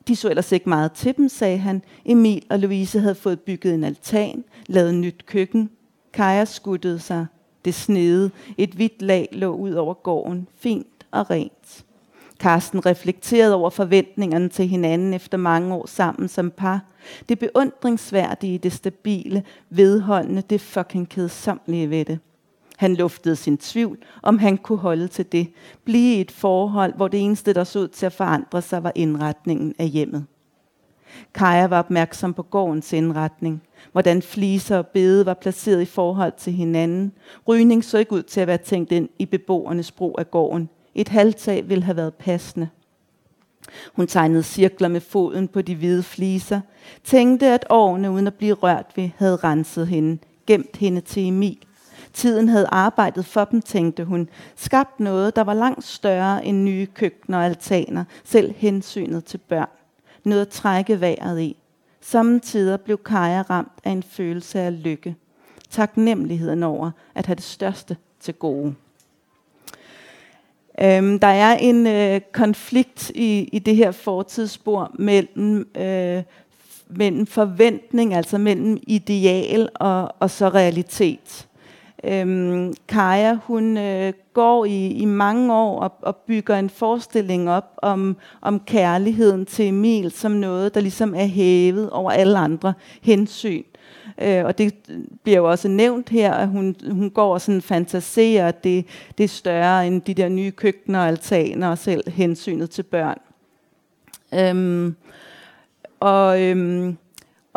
[0.09, 1.83] De så ellers ikke meget til dem, sagde han.
[2.05, 5.71] Emil og Louise havde fået bygget en altan, lavet nyt køkken.
[6.13, 7.27] Kaja skuttede sig.
[7.65, 8.31] Det snede.
[8.59, 10.49] Et hvidt lag lå ud over gården.
[10.59, 11.85] Fint og rent.
[12.41, 16.85] Karsten reflekterede over forventningerne til hinanden efter mange år sammen som par.
[17.29, 22.19] Det beundringsværdige, det stabile, vedholdende, det fucking kedsomlige ved det.
[22.79, 25.53] Han luftede sin tvivl, om han kunne holde til det.
[25.85, 28.93] Blive i et forhold, hvor det eneste, der så ud til at forandre sig, var
[28.95, 30.27] indretningen af hjemmet.
[31.35, 33.63] Kaja var opmærksom på gårdens indretning.
[33.93, 37.13] Hvordan fliser og bede var placeret i forhold til hinanden.
[37.49, 40.69] Rygning så ikke ud til at være tænkt ind i beboernes brug af gården.
[40.95, 42.69] Et halvtag ville have været passende.
[43.93, 46.61] Hun tegnede cirkler med foden på de hvide fliser.
[47.05, 51.59] Tænkte, at årene uden at blive rørt ved, havde renset hende, gemt hende til Emil.
[52.19, 54.29] Tiden havde arbejdet for dem, tænkte hun.
[54.57, 59.69] Skabt noget, der var langt større end nye køkkener og altaner, selv hensynet til børn.
[60.25, 61.57] Noget at trække vejret i.
[62.01, 65.17] Samtidig blev Kaja ramt af en følelse af lykke.
[65.71, 68.75] Taknemmeligheden over at have det største til gode.
[70.81, 76.23] Øhm, der er en øh, konflikt i, i det her fortidsspor mellem, øh,
[76.89, 81.48] mellem forventning, altså mellem ideal og, og så realitet.
[82.05, 87.79] Øhm, Kaja, hun øh, går i, i mange år og, og bygger en forestilling op
[87.83, 93.63] om, om kærligheden til Emil som noget, der ligesom er hævet over alle andre hensyn.
[94.23, 94.75] Øh, og det
[95.23, 98.87] bliver jo også nævnt her, at hun, hun går og sådan fantaserer, at det,
[99.19, 103.19] det er større end de der nye køkkener og altaner og selv hensynet til børn.
[104.35, 104.97] Øhm,
[106.01, 106.97] og, øhm,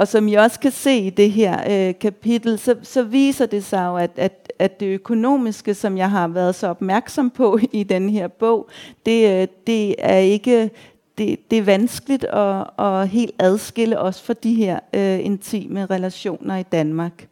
[0.02, 3.64] og som I også kan se i det her øh, kapitel, så, så viser det
[3.64, 7.84] sig jo, at, at, at det økonomiske, som jeg har været så opmærksom på i
[7.84, 8.70] den her bog,
[9.06, 10.70] det, øh, det er ikke
[11.18, 16.58] det, det er vanskeligt at, at helt adskille os fra de her øh, intime relationer
[16.58, 17.28] i Danmark.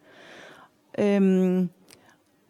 [0.97, 1.69] Øhm,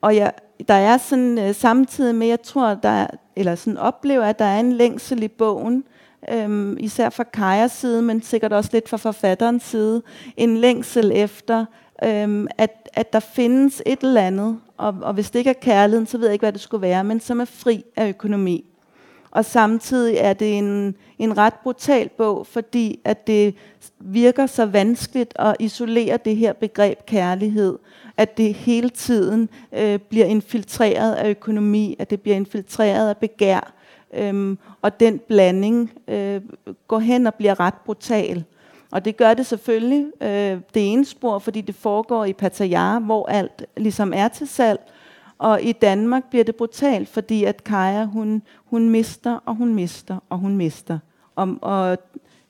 [0.02, 0.34] og jeg,
[0.68, 4.60] der er sådan øh, samtidig med, jeg tror, der eller sådan oplever, at der er
[4.60, 5.84] en længsel i bogen,
[6.32, 10.02] øhm, især fra Kajas side, men sikkert også lidt fra forfatterens side,
[10.38, 11.66] en længsel efter,
[12.04, 16.08] øhm, at, at der findes et eller andet, og, og hvis det ikke er kærligheden,
[16.08, 18.66] så ved jeg ikke, hvad det skulle være, men som er fri af økonomi.
[19.32, 23.56] Og samtidig er det en, en ret brutal bog, fordi at det
[24.00, 27.78] virker så vanskeligt at isolere det her begreb kærlighed,
[28.18, 33.74] at det hele tiden øh, bliver infiltreret af økonomi, at det bliver infiltreret af begær,
[34.14, 36.42] øhm, og den blanding øh,
[36.88, 38.44] går hen og bliver ret brutal.
[38.92, 43.30] Og det gør det selvfølgelig øh, det ene spor, fordi det foregår i Pattaya, hvor
[43.30, 44.80] alt ligesom er til salg,
[45.38, 50.18] og i Danmark bliver det brutalt, fordi at Kaja, hun, hun mister, og hun mister,
[50.30, 51.00] og hun mister.
[51.36, 51.98] Og, og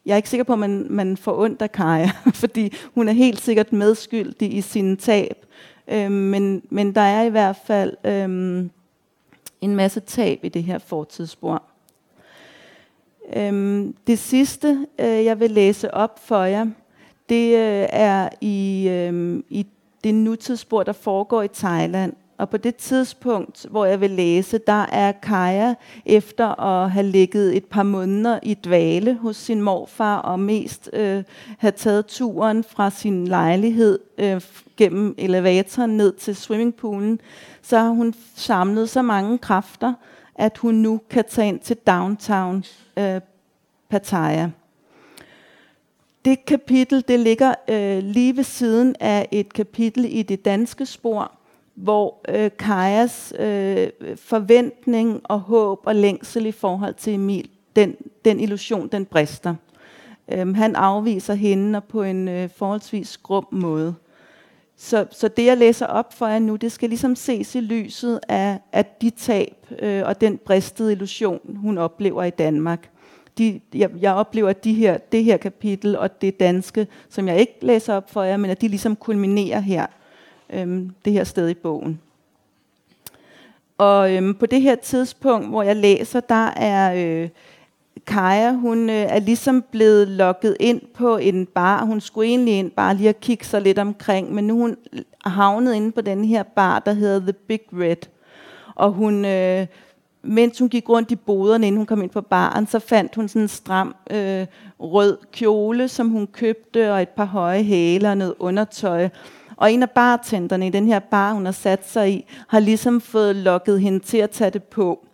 [0.06, 3.14] jeg er ikke sikker på, at man, man får ondt af Kaja, fordi hun er
[3.14, 5.46] helt sikkert medskyldig i sin tab.
[5.88, 8.66] Øh, men, men der er i hvert fald Øh,
[9.62, 11.64] en masse tab i det her fortidsspor.
[13.36, 16.66] Øhm, det sidste, øh, jeg vil læse op for jer,
[17.30, 19.68] det øh, er i, øh, i
[20.04, 22.14] det nutidsspor, der foregår i Thailand.
[22.40, 25.76] Og på det tidspunkt, hvor jeg vil læse, der er Kaja
[26.06, 31.24] efter at have ligget et par måneder i dvale hos sin morfar og mest øh,
[31.58, 34.42] have taget turen fra sin lejlighed øh,
[34.78, 37.22] gennem elevatoren ned til swimmingpoolen,
[37.62, 39.94] så har hun samlet så mange kræfter,
[40.36, 42.64] at hun nu kan tage ind til downtown
[42.98, 43.22] øh,
[43.90, 44.50] Pattaya.
[46.26, 51.39] Det kapitel det ligger øh, lige ved siden af et kapitel i det danske spor,
[51.84, 58.40] hvor øh, Kajas øh, forventning og håb og længsel i forhold til Emil, den, den
[58.40, 59.56] illusion, den brister.
[60.32, 63.96] Øhm, han afviser hende på en øh, forholdsvis grum måde.
[64.78, 68.20] Så, så det, jeg læser op for jer nu, det skal ligesom ses i lyset
[68.28, 72.90] af, af de tab øh, og den bristede illusion, hun oplever i Danmark.
[73.38, 77.40] De, jeg, jeg oplever at de her, det her kapitel og det danske, som jeg
[77.40, 79.86] ikke læser op for jer, men at de ligesom kulminerer her
[80.54, 82.00] øhm, det her sted i bogen.
[83.78, 87.30] Og øhm, på det her tidspunkt, hvor jeg læser, der er øh,
[88.08, 91.86] Kaja, hun øh, er ligesom blevet lukket ind på en bar.
[91.86, 94.78] Hun skulle egentlig ind bare lige at kigge sig lidt omkring, men nu hun
[95.26, 98.10] havnet inde på den her bar, der hedder The Big Red.
[98.76, 99.68] Og hun, øh,
[100.22, 103.28] mens hun gik rundt i boderne, inden hun kom ind på baren, så fandt hun
[103.28, 104.46] sådan en stram øh,
[104.80, 109.10] rød kjole, som hun købte, og et par høje hæler og noget undertøj.
[109.60, 113.02] Og en af bartenderne i den her bar, hun har sat sig i, har ligesom
[113.02, 115.06] fået lukket hende til at tage det på.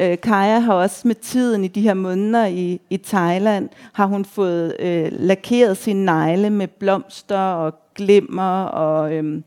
[0.00, 4.24] Øh, Kaja har også med tiden i de her måneder i, i Thailand, har hun
[4.24, 9.42] fået øh, lakeret sine negle med blomster og glimmer, og, øh,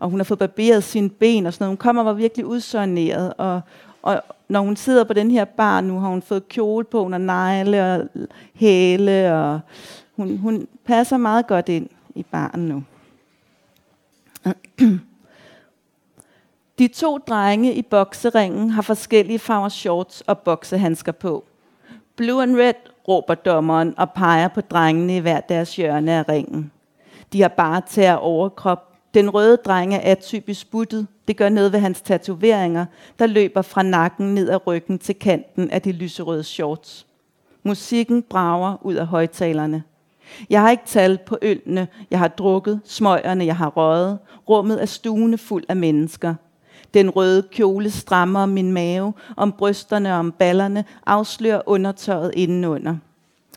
[0.00, 1.70] og hun har fået barberet sine ben og sådan noget.
[1.70, 3.60] Hun kommer og var virkelig udsøgneret, og,
[4.02, 7.12] og når hun sidder på den her bar nu, har hun fået kjole på, hun
[7.12, 8.08] har negle og
[8.54, 9.60] hæle, og
[10.16, 12.82] hun, hun passer meget godt ind i baren nu.
[16.78, 21.44] De to drenge i bokseringen har forskellige farver shorts og boksehandsker på.
[22.16, 22.74] Blue and red,
[23.08, 26.72] råber dommeren og peger på drengene i hver deres hjørne af ringen.
[27.32, 28.86] De har bare tæer overkrop.
[29.14, 31.06] Den røde dreng er atypisk buttet.
[31.28, 32.86] Det gør noget ved hans tatoveringer,
[33.18, 37.06] der løber fra nakken ned ad ryggen til kanten af de lyserøde shorts.
[37.62, 39.82] Musikken brager ud af højtalerne.
[40.50, 44.18] Jeg har ikke tal på ølene, jeg har drukket, smøgerne, jeg har røget.
[44.48, 46.34] Rummet er stuende fuld af mennesker.
[46.94, 52.96] Den røde kjole strammer min mave, om brysterne og om ballerne, afslører undertøjet indenunder.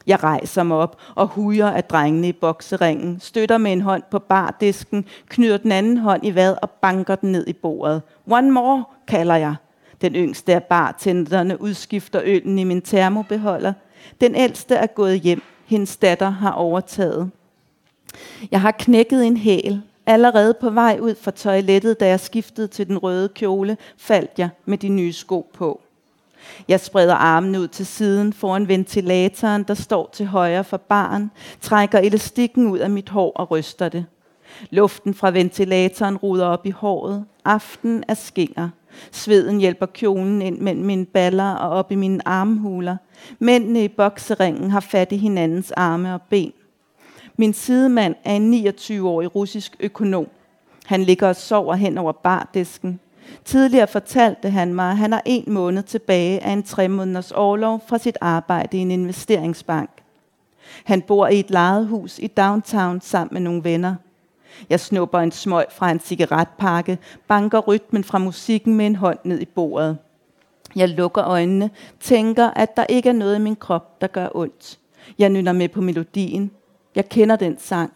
[0.07, 4.19] Jeg rejser mig op og hujer af drengene i bokseringen, støtter med en hånd på
[4.19, 8.01] bardisken, knyder den anden hånd i vad og banker den ned i bordet.
[8.31, 9.55] One more, kalder jeg.
[10.01, 13.73] Den yngste af bartenderne udskifter øllen i min termobeholder.
[14.21, 15.43] Den ældste er gået hjem
[15.73, 17.31] hendes datter har overtaget.
[18.51, 22.87] Jeg har knækket en hæl, Allerede på vej ud fra toilettet, da jeg skiftede til
[22.87, 25.81] den røde kjole, faldt jeg med de nye sko på.
[26.67, 31.99] Jeg spreder armen ud til siden foran ventilatoren, der står til højre for baren, trækker
[31.99, 34.05] elastikken ud af mit hår og ryster det.
[34.69, 37.25] Luften fra ventilatoren ruder op i håret.
[37.45, 38.69] Aften er skinger.
[39.11, 42.97] Sveden hjælper kjolen ind mellem mine baller og op i mine armhuler.
[43.39, 46.53] Mændene i bokseringen har fat i hinandens arme og ben.
[47.37, 50.27] Min sidemand er en 29-årig russisk økonom.
[50.85, 52.99] Han ligger og sover hen over bardisken.
[53.45, 57.81] Tidligere fortalte han mig, at han har en måned tilbage af en tre måneders overlov
[57.87, 59.89] fra sit arbejde i en investeringsbank.
[60.83, 63.95] Han bor i et lejet hus i downtown sammen med nogle venner.
[64.69, 66.97] Jeg snupper en smøg fra en cigaretpakke,
[67.27, 69.97] banker rytmen fra musikken med en hånd ned i bordet.
[70.75, 74.79] Jeg lukker øjnene, tænker, at der ikke er noget i min krop, der gør ondt.
[75.19, 76.51] Jeg nynner med på melodien.
[76.95, 77.93] Jeg kender den sang.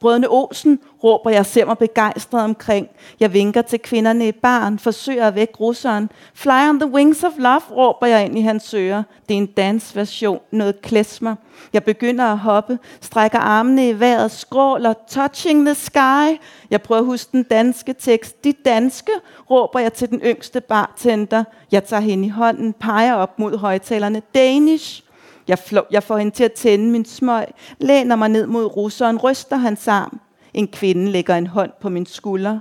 [0.00, 2.88] Brødrene Olsen, råber jeg, ser mig begejstret omkring.
[3.20, 6.10] Jeg vinker til kvinderne i baren, forsøger at vække russeren.
[6.34, 9.02] Fly on the wings of love, råber jeg ind i hans ører.
[9.28, 11.34] Det er en dansversion, noget klesmer.
[11.72, 16.40] Jeg begynder at hoppe, strækker armene i vejret, skråler, touching the sky.
[16.70, 18.44] Jeg prøver at huske den danske tekst.
[18.44, 19.12] De danske,
[19.50, 21.44] råber jeg til den yngste bartender.
[21.72, 24.22] Jeg tager hende i hånden, peger op mod højtalerne.
[24.34, 25.02] Danish.
[25.48, 27.44] Jeg, flå, jeg får hende til at tænde min smøg,
[27.78, 30.20] læner mig ned mod russeren, ryster hans arm.
[30.54, 32.60] En kvinde lægger en hånd på min skulder.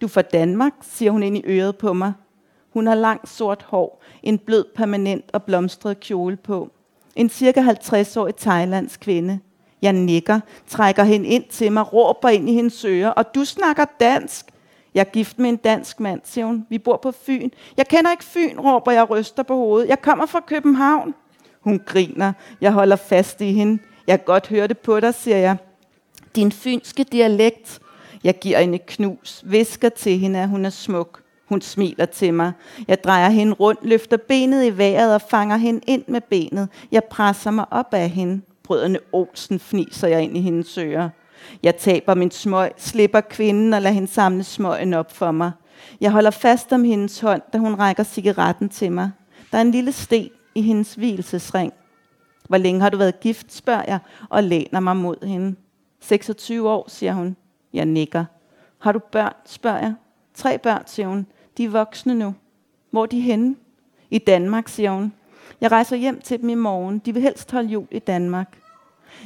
[0.00, 2.12] Du er fra Danmark, siger hun ind i øret på mig.
[2.72, 6.70] Hun har langt sort hår, en blød, permanent og blomstret kjole på.
[7.16, 9.40] En cirka 50-årig thailandsk kvinde.
[9.82, 13.84] Jeg nikker, trækker hende ind til mig, råber ind i hendes ører, og du snakker
[14.00, 14.46] dansk.
[14.94, 16.66] Jeg er gift med en dansk mand, siger hun.
[16.68, 17.50] Vi bor på Fyn.
[17.76, 19.88] Jeg kender ikke Fyn, råber jeg ryster på hovedet.
[19.88, 21.14] Jeg kommer fra København.
[21.68, 22.32] Hun griner.
[22.60, 23.82] Jeg holder fast i hende.
[24.06, 25.56] Jeg kan godt høre det på dig, siger jeg.
[26.36, 27.80] Din fynske dialekt.
[28.24, 31.22] Jeg giver hende knus, visker til hende, at hun er smuk.
[31.48, 32.52] Hun smiler til mig.
[32.88, 36.68] Jeg drejer hende rundt, løfter benet i vejret og fanger hende ind med benet.
[36.92, 38.40] Jeg presser mig op af hende.
[38.62, 41.08] Brødrene Olsen fniser jeg ind i hendes ører.
[41.62, 45.50] Jeg taber min smøg, slipper kvinden og lader hende samle smøgen op for mig.
[46.00, 49.10] Jeg holder fast om hendes hånd, da hun rækker cigaretten til mig.
[49.52, 51.72] Der er en lille sten i hendes hvilesesring.
[52.48, 55.56] Hvor længe har du været gift, spørger jeg, og læner mig mod hende.
[56.00, 57.36] 26 år, siger hun.
[57.72, 58.24] Jeg nikker.
[58.78, 59.94] Har du børn, spørger jeg.
[60.34, 61.26] Tre børn, siger hun.
[61.56, 62.34] De er voksne nu.
[62.90, 63.56] Hvor er de henne?
[64.10, 65.12] I Danmark, siger hun.
[65.60, 66.98] Jeg rejser hjem til dem i morgen.
[66.98, 68.58] De vil helst holde jul i Danmark.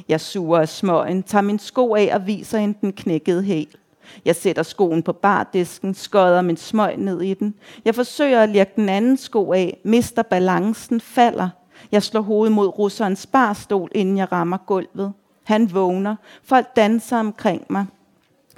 [0.08, 3.76] Jeg suger af smøgen, tager min sko af og viser hende den knækkede hæl.
[4.24, 7.54] Jeg sætter skoen på bardisken, skodder min smøg ned i den.
[7.84, 11.48] Jeg forsøger at lirke den anden sko af, mister balancen, falder.
[11.92, 15.12] Jeg slår hovedet mod russerens barstol, inden jeg rammer gulvet.
[15.44, 16.16] Han vågner.
[16.44, 17.86] Folk danser omkring mig.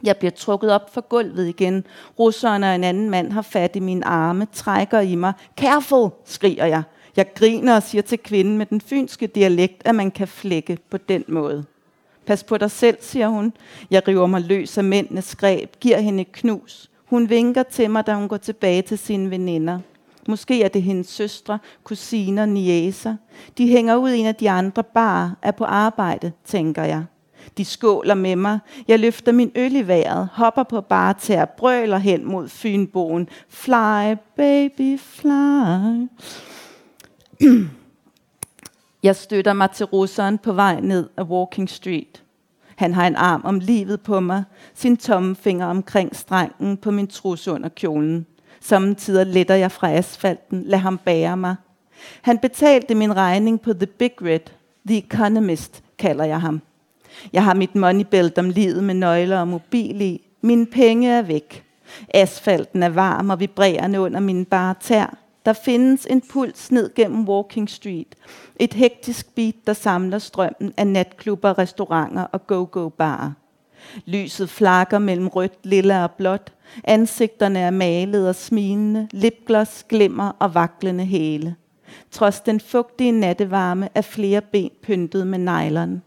[0.02, 1.84] Jeg bliver trukket op for gulvet igen.
[2.18, 5.32] Russeren og en anden mand har fat i mine arme, trækker i mig.
[5.56, 6.82] Careful, skriger jeg.
[7.16, 10.96] Jeg griner og siger til kvinden med den fynske dialekt, at man kan flække på
[10.96, 11.64] den måde.
[12.26, 13.52] Pas på dig selv, siger hun.
[13.90, 16.90] Jeg river mig løs af mændenes greb, giver hende et knus.
[17.04, 19.78] Hun vinker til mig, da hun går tilbage til sine veninder.
[20.28, 23.16] Måske er det hendes søstre, kusiner, niæser.
[23.58, 27.04] De hænger ud i en af de andre bare, er på arbejde, tænker jeg.
[27.58, 28.58] De skåler med mig.
[28.88, 33.28] Jeg løfter min øl i vejret, hopper på bare til at brøler hen mod Fynboen.
[33.48, 36.08] Fly, baby, fly.
[39.04, 42.22] Jeg støtter mig til russeren på vej ned ad Walking Street.
[42.76, 44.44] Han har en arm om livet på mig,
[44.74, 48.26] sin tommefinger omkring strengen på min trus under kjolen.
[48.60, 51.56] Samtidig letter jeg fra asfalten, lad ham bære mig.
[52.22, 54.50] Han betalte min regning på The Big Red,
[54.86, 56.60] The Economist kalder jeg ham.
[57.32, 60.26] Jeg har mit moneybelt om livet med nøgler og mobil i.
[60.40, 61.64] Mine penge er væk.
[62.14, 65.23] Asfalten er varm og vibrerende under mine bare tær.
[65.44, 68.16] Der findes en puls ned gennem Walking Street.
[68.56, 73.32] Et hektisk beat, der samler strømmen af natklubber, restauranter og go-go-barer.
[74.06, 76.52] Lyset flakker mellem rødt, lilla og blåt.
[76.84, 81.56] Ansigterne er malet og smilende, lipgloss, glimmer og vaklende hæle.
[82.10, 86.02] Trods den fugtige nattevarme er flere ben pyntet med nylon.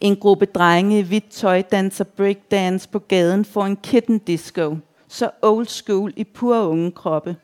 [0.00, 4.76] En gruppe drenge i hvidt tøj danser breakdance på gaden for en kitten disco.
[5.08, 7.36] Så old school i pur unge kroppe.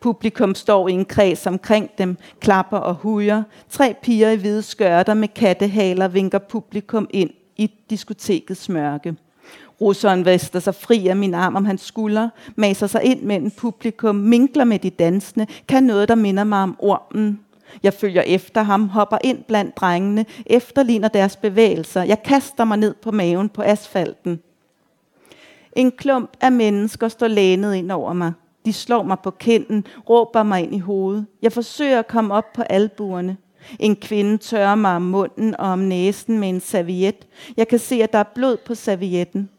[0.00, 3.42] Publikum står i en kreds omkring dem, klapper og hujer.
[3.70, 9.16] Tre piger i hvide skørter med kattehaler vinker publikum ind i diskotekets mørke.
[9.80, 14.14] Russeren vester sig fri af min arm om hans skulder, maser sig ind mellem publikum,
[14.14, 17.40] minkler med de dansende, kan noget, der minder mig om ormen.
[17.82, 22.02] Jeg følger efter ham, hopper ind blandt drengene, efterligner deres bevægelser.
[22.02, 24.40] Jeg kaster mig ned på maven på asfalten.
[25.72, 28.32] En klump af mennesker står lænet ind over mig.
[28.68, 31.26] De slår mig på kinden, råber mig ind i hovedet.
[31.42, 33.36] Jeg forsøger at komme op på albuerne.
[33.78, 37.26] En kvinde tørrer mig om munden og om næsen med en serviet.
[37.56, 39.50] Jeg kan se, at der er blod på servietten.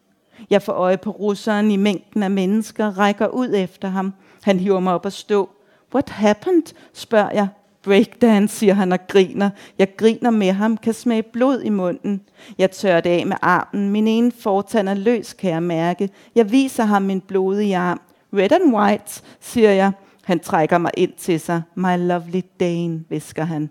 [0.49, 4.13] Jeg får øje på russeren i mængden af mennesker, rækker ud efter ham.
[4.43, 5.49] Han hiver mig op og stå.
[5.93, 6.73] What happened?
[6.93, 7.47] spørger jeg.
[7.83, 9.49] Breakdance, siger han og griner.
[9.77, 12.21] Jeg griner med ham, kan smage blod i munden.
[12.57, 13.89] Jeg tørrer det af med armen.
[13.89, 16.09] Min ene fortand er løs, kan jeg mærke.
[16.35, 18.01] Jeg viser ham min blodige arm.
[18.33, 19.91] Red and white, siger jeg.
[20.23, 21.61] Han trækker mig ind til sig.
[21.75, 23.69] My lovely Dane, visker han.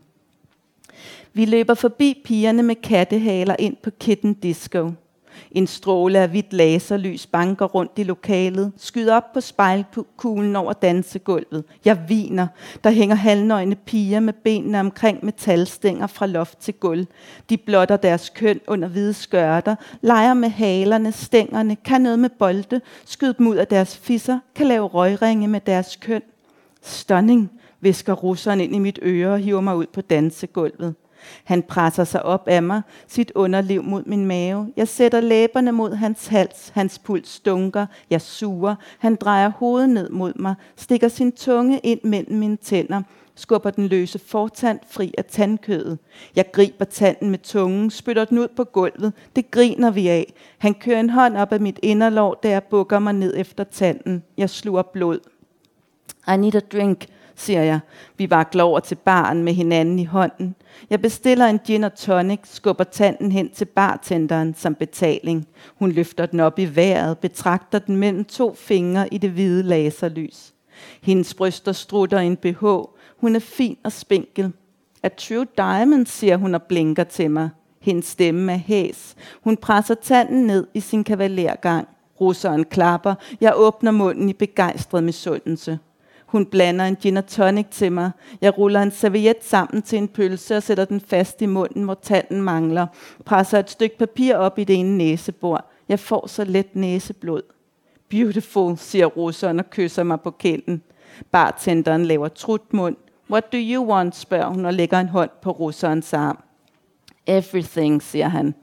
[1.33, 4.91] Vi løber forbi pigerne med kattehaler ind på Kitten Disco.
[5.53, 11.65] En stråle af hvidt laserlys banker rundt i lokalet, skyder op på spejlkuglen over dansegulvet.
[11.85, 12.47] Jeg viner.
[12.85, 17.07] Der hænger halvnøgne piger med benene omkring metalstænger fra loft til gulv.
[17.51, 22.81] De blotter deres køn under hvide skørter, leger med halerne, stængerne, kan noget med bolde,
[23.05, 26.23] skyder dem ud af deres fisser, kan lave røgringe med deres køn.
[26.83, 30.95] Stunning, visker russeren ind i mit øre og hiver mig ud på dansegulvet.
[31.45, 34.73] Han presser sig op af mig, sit underliv mod min mave.
[34.77, 38.75] Jeg sætter læberne mod hans hals, hans puls stunker, jeg suger.
[38.99, 43.03] Han drejer hovedet ned mod mig, stikker sin tunge ind mellem mine tænder,
[43.35, 45.99] skubber den løse fortand fri af tandkødet.
[46.37, 49.13] Jeg griber tanden med tungen, spytter den ud på gulvet.
[49.37, 50.33] Det griner vi af.
[50.59, 54.23] Han kører en hånd op af mit inderlov, da jeg bukker mig ned efter tanden.
[54.37, 55.19] Jeg sluger blod.
[56.35, 57.07] I need a drink,
[57.41, 57.81] siger jeg.
[58.17, 60.55] Vi vakler over til baren med hinanden i hånden.
[60.91, 65.49] Jeg bestiller en gin og tonic, skubber tanden hen til bartenderen som betaling.
[65.79, 70.55] Hun løfter den op i vejret, betragter den mellem to fingre i det hvide laserlys.
[71.03, 72.65] Hendes bryster strutter en BH.
[73.21, 74.53] Hun er fin og spinkel.
[75.03, 77.51] A true diamond, siger hun og blinker til mig.
[77.81, 79.15] Hendes stemme er hæs.
[79.45, 81.89] Hun presser tanden ned i sin kavalergang.
[82.21, 83.15] Russeren klapper.
[83.41, 85.79] Jeg åbner munden i begejstret misundelse.
[86.29, 88.11] Hun blander en gin og tonic til mig.
[88.41, 91.99] Jeg ruller en serviet sammen til en pølse og sætter den fast i munden, hvor
[92.03, 92.87] tanden mangler.
[93.25, 95.71] Presser et stykke papir op i det ene næsebord.
[95.89, 97.43] Jeg får så let næseblod.
[98.09, 100.83] Beautiful, siger russeren og kysser mig på kinden.
[101.31, 102.97] Bartenderen laver trutmund.
[103.31, 106.39] What do you want, spørger hun og lægger en hånd på russerens arm.
[107.29, 108.55] Everything, siger han.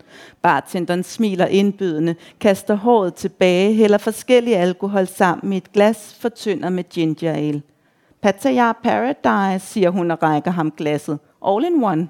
[0.41, 6.83] Bartenderen smiler indbydende, kaster håret tilbage, hælder forskellige alkohol sammen i et glas, fortynder med
[6.89, 7.61] ginger ale.
[8.21, 11.19] Pattaya Paradise, siger hun og rækker ham glasset.
[11.47, 12.07] All in one.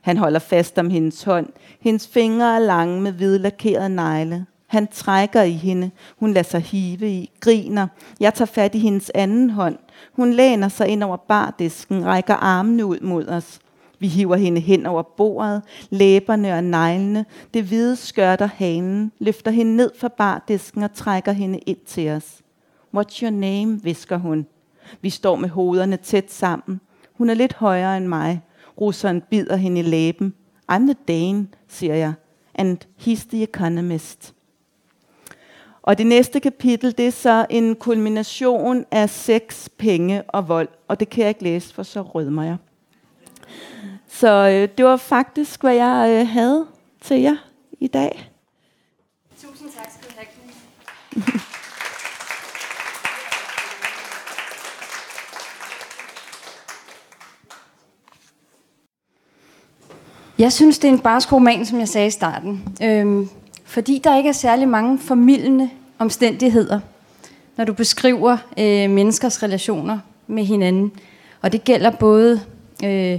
[0.00, 1.46] Han holder fast om hendes hånd.
[1.80, 4.46] Hendes fingre er lange med hvidlakerede negle.
[4.66, 5.90] Han trækker i hende.
[6.16, 7.86] Hun lader sig hive i, griner.
[8.20, 9.78] Jeg tager fat i hendes anden hånd.
[10.12, 13.58] Hun læner sig ind over bardisken, rækker armene ud mod os.
[13.98, 17.24] Vi hiver hende hen over bordet, læberne og neglene,
[17.54, 22.42] det hvide skørter hanen, løfter hende ned fra bardisken og trækker hende ind til os.
[22.96, 24.46] What's your name, visker hun.
[25.00, 26.80] Vi står med hovederne tæt sammen.
[27.12, 28.42] Hun er lidt højere end mig.
[28.80, 30.34] Russeren bider hende i læben.
[30.72, 32.12] I'm the Dane, siger jeg.
[32.54, 34.34] And he's the economist.
[35.82, 40.68] Og det næste kapitel, det er så en kulmination af sex, penge og vold.
[40.88, 42.56] Og det kan jeg ikke læse, for så rødmer jeg.
[44.08, 46.66] Så øh, det var faktisk, hvad jeg øh, havde
[47.00, 47.36] til jer
[47.80, 48.30] i dag.
[49.40, 50.26] Tusind tak skal du have,
[60.38, 62.78] Jeg synes, det er en barsk roman, som jeg sagde i starten.
[62.82, 63.28] Øhm,
[63.64, 66.80] fordi der ikke er særlig mange formidlende omstændigheder,
[67.56, 70.92] når du beskriver øh, menneskers relationer med hinanden.
[71.42, 72.40] Og det gælder både
[72.84, 73.18] øh,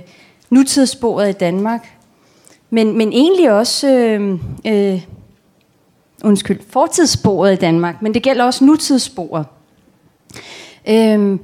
[0.49, 1.88] nutidssporet i Danmark,
[2.70, 5.01] men, men egentlig også øh, øh,
[6.24, 9.45] undskyld, fortidssporet i Danmark, men det gælder også nutidssporet.
[10.89, 11.39] Øh,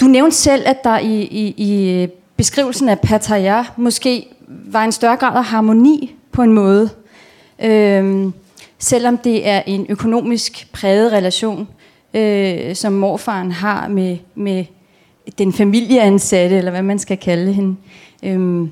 [0.00, 4.92] du nævnte selv, at der i, i, i øh, beskrivelsen af Pattaya måske var en
[4.92, 6.90] større grad af harmoni på en måde.
[7.64, 8.26] Øh,
[8.78, 11.68] selvom det er en økonomisk præget relation,
[12.14, 14.64] øh, som morfaren har med, med
[15.38, 17.76] den familieansatte, eller hvad man skal kalde hende.
[18.22, 18.70] Øhm,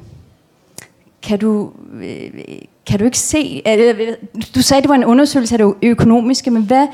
[1.23, 1.71] kan du,
[2.03, 2.31] øh,
[2.87, 4.15] kan du ikke se, eller,
[4.55, 6.87] du sagde, det var en undersøgelse af det økonomiske, men hvad,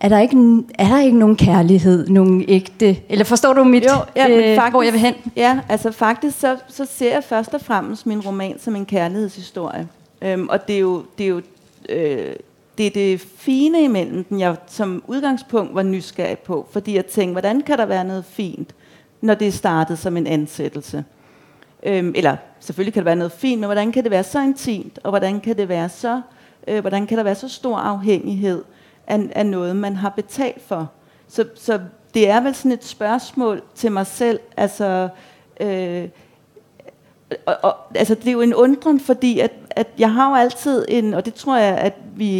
[0.00, 0.36] er der, ikke,
[0.78, 4.56] er der ikke nogen kærlighed, nogen ægte, eller forstår du mit, jo, ja, men øh,
[4.56, 5.14] faktisk, hvor jeg vil hen?
[5.36, 9.88] Ja, altså faktisk så, så ser jeg først og fremmest min roman som en kærlighedshistorie.
[10.22, 11.40] Øhm, og det er jo, det er jo
[11.88, 12.34] øh,
[12.78, 17.32] det, er det fine imellem den, jeg som udgangspunkt var nysgerrig på, fordi jeg tænkte,
[17.32, 18.74] hvordan kan der være noget fint,
[19.20, 21.04] når det er startet som en ansættelse?
[21.82, 24.98] Øhm, eller selvfølgelig kan det være noget fint, men hvordan kan det være så intimt,
[25.04, 26.20] og hvordan kan det være så,
[26.68, 28.64] øh, hvordan kan der være så stor afhængighed
[29.06, 30.90] af, af noget, man har betalt for.
[31.28, 31.80] Så, så
[32.14, 35.08] det er vel sådan et spørgsmål til mig selv, altså...
[35.60, 36.08] Øh,
[37.46, 40.84] og, og, altså det er jo en undren, fordi at, at jeg har jo altid
[40.88, 42.30] en, og det tror jeg, at vi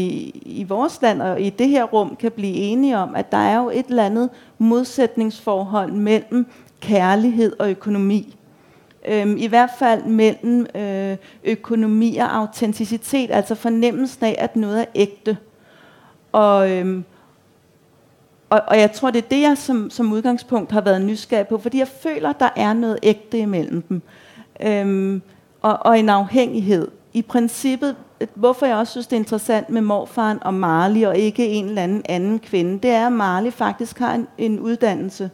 [0.47, 3.59] i vores land og i det her rum kan blive enige om, at der er
[3.59, 6.47] jo et eller andet modsætningsforhold mellem
[6.81, 8.37] kærlighed og økonomi.
[9.09, 14.85] Øhm, I hvert fald mellem øh, økonomi og autenticitet, altså fornemmelsen af, at noget er
[14.95, 15.37] ægte.
[16.33, 17.05] Og, øhm,
[18.51, 21.59] og, og jeg tror, det er det, jeg som, som udgangspunkt har været nysgerrig på,
[21.59, 24.03] fordi jeg føler, der er noget ægte imellem dem.
[24.63, 25.23] Øhm,
[25.63, 26.89] og, og en afhængighed.
[27.13, 31.17] I princippet, øh, hvorfor jeg også synes, det er interessant med morfaren og Marley, og
[31.17, 35.31] ikke en eller anden anden kvinde, det er, at Marley faktisk har en, en uddannelse.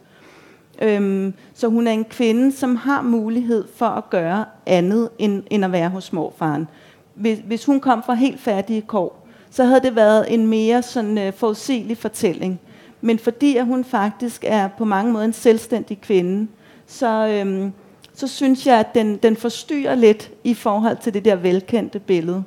[0.82, 5.64] Øhm, så hun er en kvinde, som har mulighed for at gøre andet, end, end
[5.64, 6.68] at være hos morfaren.
[7.14, 11.18] Hvis, hvis hun kom fra helt færdige kår, så havde det været en mere sådan
[11.18, 12.60] øh, forudsigelig fortælling.
[13.00, 16.48] Men fordi at hun faktisk er på mange måder en selvstændig kvinde,
[16.86, 17.72] så, øhm,
[18.14, 22.44] så synes jeg, at den, den forstyrrer lidt i forhold til det der velkendte billede.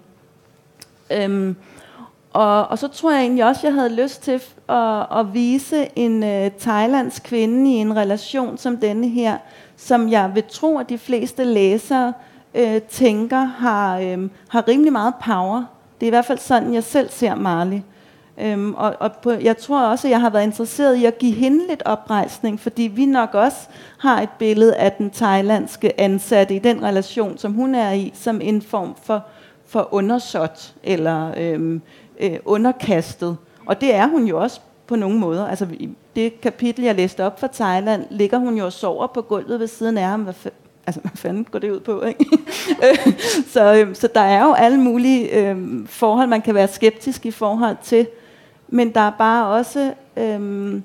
[1.11, 1.55] Øhm,
[2.33, 5.87] og, og så tror jeg egentlig også, at jeg havde lyst til at, at vise
[5.95, 9.37] en øh, thailandsk kvinde i en relation som denne her,
[9.77, 12.13] som jeg vil tro, at de fleste læsere
[12.55, 15.63] øh, tænker har, øh, har rimelig meget power.
[15.99, 17.79] Det er i hvert fald sådan, jeg selv ser Marley.
[18.39, 21.31] Øhm, og og på, jeg tror også, at jeg har været interesseret i at give
[21.31, 23.67] hende lidt oprejsning, fordi vi nok også
[23.99, 28.41] har et billede af den thailandske ansatte i den relation, som hun er i, som
[28.41, 29.23] en form for,
[29.67, 31.81] for undersåt eller øhm,
[32.19, 33.37] øh, underkastet.
[33.67, 35.47] Og det er hun jo også på nogle måder.
[35.47, 39.21] Altså i det kapitel, jeg læste op fra Thailand, ligger hun jo og sover på
[39.21, 40.21] gulvet ved siden af ham.
[40.21, 40.33] Hvad,
[40.87, 42.01] altså, hvad fanden går det ud på?
[42.01, 42.25] Ikke?
[43.53, 47.31] så, øhm, så der er jo alle mulige øh, forhold, man kan være skeptisk i
[47.31, 48.07] forhold til.
[48.67, 49.93] Men der er bare også...
[50.17, 50.81] Øh,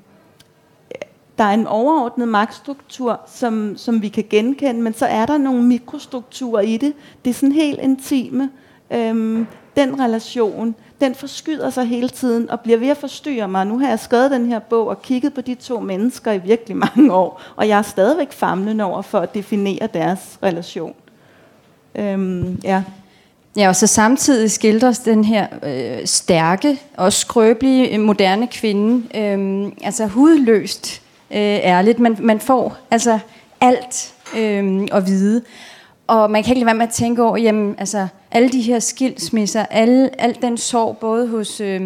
[1.38, 5.62] der er en overordnet magtstruktur, som, som vi kan genkende, men så er der nogle
[5.62, 6.92] mikrostrukturer i det.
[7.24, 8.50] Det er sådan helt intime.
[8.90, 13.66] Øhm, den relation, den forskyder sig hele tiden og bliver ved at forstyrre mig.
[13.66, 16.76] Nu har jeg skrevet den her bog og kigget på de to mennesker i virkelig
[16.76, 20.94] mange år, og jeg er stadigvæk famlende over for at definere deres relation.
[21.94, 22.82] Øhm, ja.
[23.56, 29.72] Ja, og så samtidig skildres den her øh, stærke, og skrøbelige, øh, moderne kvinde, øh,
[29.82, 31.98] altså hudløst øh, ærligt.
[31.98, 33.18] Man, man får altså
[33.60, 35.42] alt øh, at vide.
[36.06, 38.78] Og man kan ikke lade være med at tænke over, jamen, altså, alle de her
[38.78, 41.80] skilsmisser, alle, al den sorg, både hos øh,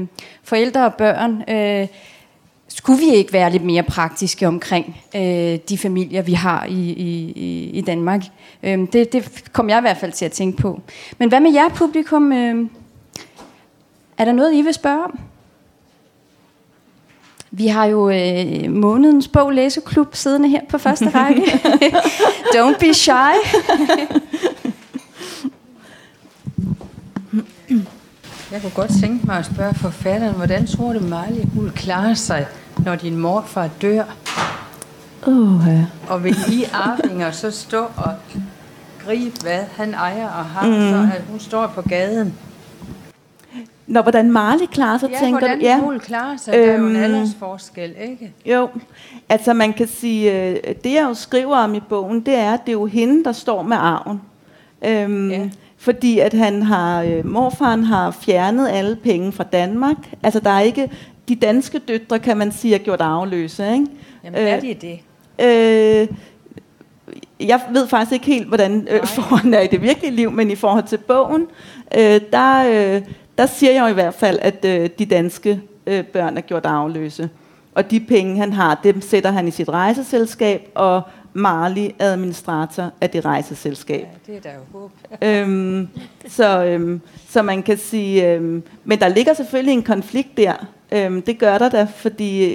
[0.44, 1.88] forældre og børn, øh,
[2.68, 7.70] skulle vi ikke være lidt mere praktiske omkring øh, de familier, vi har i, i,
[7.70, 8.24] i Danmark?
[8.62, 10.80] Øh, det, det kom jeg i hvert fald til at tænke på.
[11.18, 12.32] Men hvad med jer, publikum?
[12.32, 12.66] Øh,
[14.18, 15.18] er der noget, I vil spørge om?
[17.50, 21.42] Vi har jo øh, månedens bog læseklub siddende her på første række.
[22.56, 23.34] Don't be shy.
[28.52, 32.46] Jeg kunne godt tænke mig at spørge forfatteren, hvordan tror du, Marley hun klarer sig,
[32.84, 34.04] når din morfar dør?
[35.26, 35.86] Oh, ja.
[36.08, 38.14] Og vil I arvinger så stå og
[39.06, 40.72] gribe, hvad han ejer og har, mm.
[40.74, 42.34] så at hun står på gaden?
[43.86, 45.64] Når hvordan Marley klarer sig, ja, tænker hvordan du?
[45.64, 46.52] Ja, hun klarer sig.
[46.52, 47.04] Der er jo en Øhm.
[47.04, 48.32] aldersforskel, ikke?
[48.46, 48.68] Jo,
[49.28, 52.60] altså man kan sige, øh, det jeg jo skriver om i bogen, det er, at
[52.66, 54.20] det er jo hende, der står med arven.
[54.84, 55.48] Øhm, Ja.
[55.86, 59.96] Fordi at han har, øh, morfaren har fjernet alle penge fra Danmark.
[60.22, 60.90] Altså der er ikke,
[61.28, 63.72] de danske døtre, kan man sige, er gjort arveløse.
[63.72, 63.86] Ikke?
[64.24, 64.98] Jamen, er de det?
[65.40, 66.08] Øh,
[67.40, 70.54] jeg ved faktisk ikke helt, hvordan øh, forholdene er i det virkelige liv, men i
[70.54, 71.46] forhold til bogen,
[71.98, 73.02] øh, der, øh,
[73.38, 76.66] der siger jeg jo i hvert fald, at øh, de danske øh, børn er gjort
[76.66, 77.28] arveløse.
[77.74, 81.02] Og de penge, han har, dem sætter han i sit rejseselskab, og
[81.36, 84.00] Marley administrator af det rejseselskab.
[84.26, 84.90] Ja, det er der jo håb.
[85.22, 85.88] Øhm,
[86.28, 90.66] så, øhm, så man kan sige, øhm, men der ligger selvfølgelig en konflikt der.
[90.92, 92.52] Øhm, det gør der da, fordi,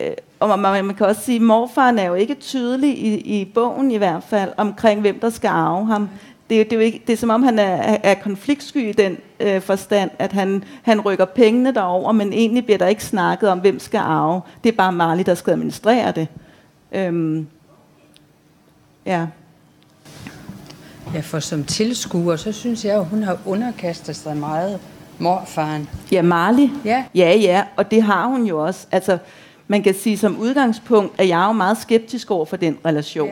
[0.00, 0.10] øh,
[0.40, 3.90] og man, man kan også sige, at morfaren er jo ikke tydelig i, i bogen
[3.90, 6.08] i hvert fald, omkring hvem der skal arve ham.
[6.50, 8.92] Det, er- det, er, jo ikke, det er som om, han er, er konfliktsky i
[8.92, 13.48] den øh, forstand, at han, han rykker pengene derover, men egentlig bliver der ikke snakket
[13.48, 14.40] om, hvem skal arve.
[14.64, 16.28] Det er bare Marley, der skal administrere det.
[16.92, 17.46] Øhm,
[19.06, 19.26] ja.
[21.14, 24.80] Ja, for som tilskuer, så synes jeg jo, hun har underkastet sig meget
[25.18, 25.88] morfaren.
[26.12, 26.68] Ja, Marley.
[26.84, 27.04] Ja.
[27.14, 28.86] Ja, ja, og det har hun jo også.
[28.92, 29.18] Altså,
[29.68, 33.30] man kan sige, som udgangspunkt er jeg jo meget skeptisk over for den relation.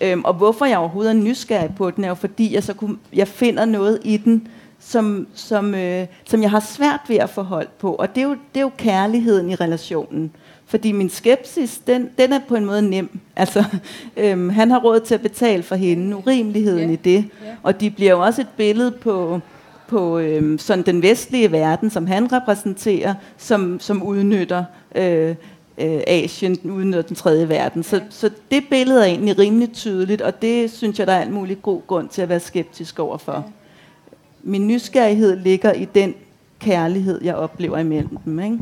[0.00, 0.12] Ja.
[0.12, 2.96] Øhm, og hvorfor jeg overhovedet er nysgerrig på den, er jo fordi, jeg, så kunne,
[3.12, 4.48] jeg finder noget i den,
[4.78, 7.94] som, som, øh, som jeg har svært ved at forholde på.
[7.94, 10.32] Og det er, jo, det er jo kærligheden i relationen.
[10.68, 13.18] Fordi min skepsis, den, den er på en måde nem.
[13.36, 13.64] Altså,
[14.16, 16.92] øhm, han har råd til at betale for hende, urimeligheden yeah.
[16.92, 17.24] i det.
[17.44, 17.56] Yeah.
[17.62, 19.40] Og de bliver jo også et billede på,
[19.88, 24.64] på øhm, sådan den vestlige verden, som han repræsenterer, som, som udnytter
[24.94, 25.34] øh,
[25.78, 27.82] øh, Asien, udnytter den tredje verden.
[27.82, 31.32] Så, så det billede er egentlig rimelig tydeligt, og det synes jeg, der er alt
[31.32, 33.46] muligt god grund til at være skeptisk overfor.
[34.42, 36.14] Min nysgerrighed ligger i den
[36.58, 38.40] kærlighed, jeg oplever imellem dem.
[38.40, 38.58] Ikke?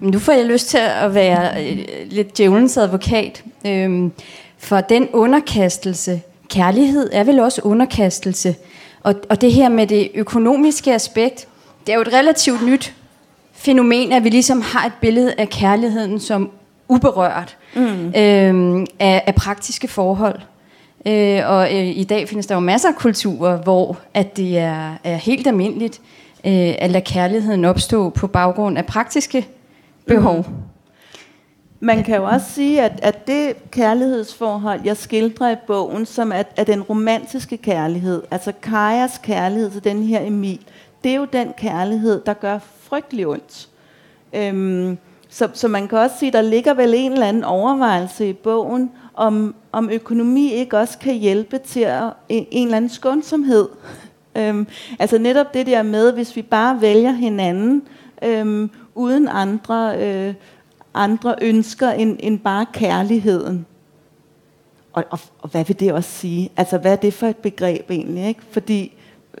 [0.00, 1.78] Nu får jeg lyst til at være øh,
[2.10, 3.44] lidt djævelens advokat.
[3.66, 4.12] Øhm,
[4.58, 8.54] for den underkastelse, kærlighed er vel også underkastelse.
[9.02, 11.48] Og, og det her med det økonomiske aspekt,
[11.86, 12.94] det er jo et relativt nyt
[13.52, 16.50] fænomen, at vi ligesom har et billede af kærligheden som
[16.88, 18.12] uberørt mm.
[18.16, 20.40] øhm, af, af praktiske forhold.
[21.06, 24.94] Øh, og øh, i dag findes der jo masser af kulturer, hvor at det er,
[25.04, 26.00] er helt almindeligt
[26.46, 29.48] øh, at lade kærligheden opstå på baggrund af praktiske
[30.06, 30.36] behov.
[30.48, 30.54] Mm.
[31.80, 36.42] Man kan jo også sige, at, at det kærlighedsforhold, jeg skildrer i bogen, som er,
[36.56, 40.60] er den romantiske kærlighed, altså Kajas kærlighed til den her Emil,
[41.04, 43.68] det er jo den kærlighed, der gør frygtelig ondt.
[44.32, 48.32] Øhm, så, så man kan også sige, der ligger vel en eller anden overvejelse i
[48.32, 53.68] bogen, om, om økonomi ikke også kan hjælpe til at, en, en eller anden skånsomhed
[54.36, 54.66] øhm,
[54.98, 57.82] altså netop det der med, hvis vi bare vælger hinanden,
[58.24, 60.34] øhm, uden andre, øh,
[60.94, 63.66] andre ønsker end, end bare kærligheden.
[64.92, 66.50] Og, og, og hvad vil det også sige?
[66.56, 68.26] Altså hvad er det for et begreb egentlig?
[68.26, 68.40] Ikke?
[68.50, 68.92] Fordi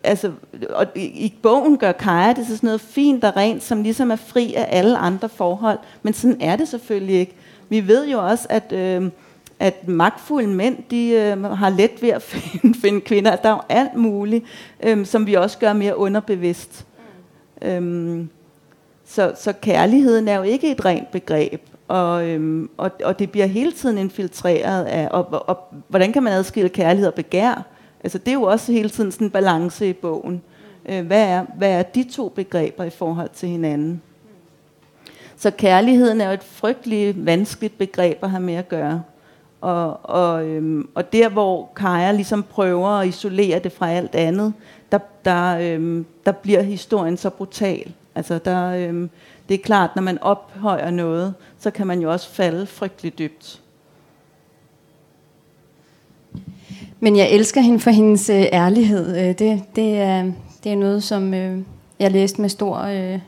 [0.04, 0.32] altså,
[0.70, 4.10] og i, i bogen gør Kaja det til sådan noget fint og rent, som ligesom
[4.10, 5.78] er fri af alle andre forhold.
[6.02, 7.34] Men sådan er det selvfølgelig ikke.
[7.68, 9.10] Vi ved jo også, at, øh,
[9.58, 13.36] at magtfulde mænd, de øh, har let ved at finde, finde kvinder.
[13.36, 14.44] Der er jo alt muligt,
[14.82, 16.86] øh, som vi også gør mere underbevidst.
[17.62, 17.68] Mm.
[17.68, 18.26] Øh,
[19.04, 21.60] så, så kærligheden er jo ikke et rent begreb.
[21.88, 26.22] Og, øhm, og, og det bliver hele tiden infiltreret af, og, og, og hvordan kan
[26.22, 27.66] man adskille kærlighed og begær?
[28.04, 30.42] Altså det er jo også hele tiden sådan en balance i bogen.
[30.88, 34.02] Øh, hvad, er, hvad er de to begreber i forhold til hinanden?
[35.36, 39.02] Så kærligheden er jo et frygteligt vanskeligt begreb at have med at gøre.
[39.64, 44.52] Og, og, øhm, og der hvor Kaja ligesom prøver at isolere det fra alt andet,
[44.92, 47.92] der, der, øhm, der bliver historien så brutal.
[48.14, 49.10] Altså der, øhm,
[49.48, 53.60] det er klart, når man ophøjer noget, så kan man jo også falde frygteligt dybt.
[57.00, 59.16] Men jeg elsker hende for hendes øh, ærlighed.
[59.16, 60.32] Øh, det, det, er,
[60.64, 61.58] det er noget, som øh,
[61.98, 63.18] jeg læste med stor, øh,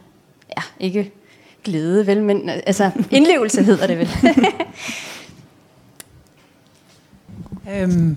[0.57, 1.13] ja, ikke
[1.65, 4.09] glæde vel, men altså indlevelse hedder det vel.
[7.73, 8.17] øhm,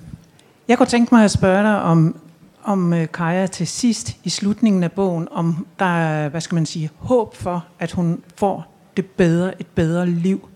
[0.67, 2.15] jeg kunne tænke mig at spørge dig om,
[2.63, 6.65] om uh, Kaja til sidst i slutningen af bogen, om der er, hvad skal man
[6.65, 10.49] sige, håb for, at hun får det bedre, et bedre liv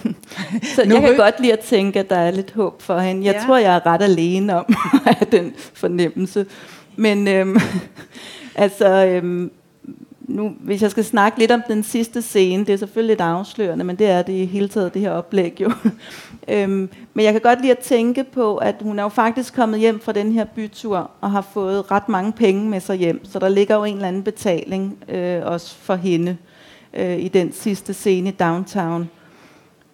[0.74, 3.26] så nu jeg kan godt lide at tænke, at der er lidt håb for hende.
[3.26, 3.46] Jeg ja.
[3.46, 4.74] tror, jeg er ret alene om
[5.32, 6.46] den fornemmelse.
[6.96, 7.56] Men øhm,
[8.54, 9.50] altså, øhm,
[10.32, 13.84] nu, hvis jeg skal snakke lidt om den sidste scene, det er selvfølgelig lidt afslørende,
[13.84, 15.72] men det er det i hele taget, det her oplæg jo.
[16.48, 19.80] øhm, men jeg kan godt lide at tænke på, at hun er jo faktisk kommet
[19.80, 23.38] hjem fra den her bytur, og har fået ret mange penge med sig hjem, så
[23.38, 26.36] der ligger jo en eller anden betaling øh, også for hende
[26.94, 29.10] øh, i den sidste scene i Downtown.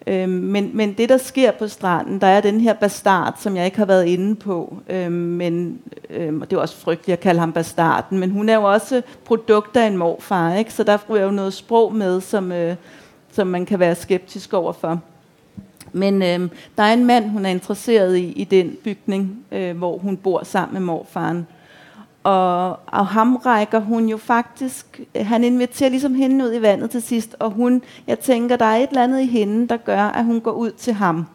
[0.09, 3.65] Øhm, men, men det, der sker på stranden, der er den her bastard, som jeg
[3.65, 4.77] ikke har været inde på.
[4.89, 5.79] Øhm, men,
[6.11, 9.03] øhm, og det er også frygteligt at kalde ham bastarden, men hun er jo også
[9.25, 10.73] produkt af en morfar, ikke?
[10.73, 12.77] så der er jo noget sprog med, som, øh,
[13.33, 15.01] som man kan være skeptisk overfor.
[15.93, 19.99] Men øh, der er en mand, hun er interesseret i, i den bygning, øh, hvor
[19.99, 21.47] hun bor sammen med morfaren.
[22.29, 27.03] Og, og ham rækker hun jo faktisk, han inviterer ligesom hende ud i vandet til
[27.03, 30.25] sidst, og hun, jeg tænker, der er et eller andet i hende, der gør, at
[30.25, 31.27] hun går ud til ham.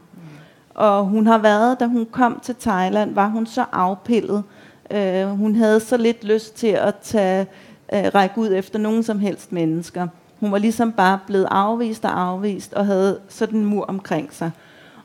[0.76, 4.44] Og hun har været, da hun kom til Thailand, var hun så afpillet.
[4.92, 7.48] Øh, hun havde så lidt lyst til at tage,
[7.94, 10.08] øh, række ud efter nogen som helst mennesker.
[10.40, 14.52] Hun var ligesom bare blevet afvist og afvist, og havde sådan en mur omkring sig.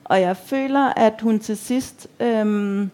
[0.04, 2.08] Og jeg føler, at hun til sidst...
[2.20, 2.88] Øh,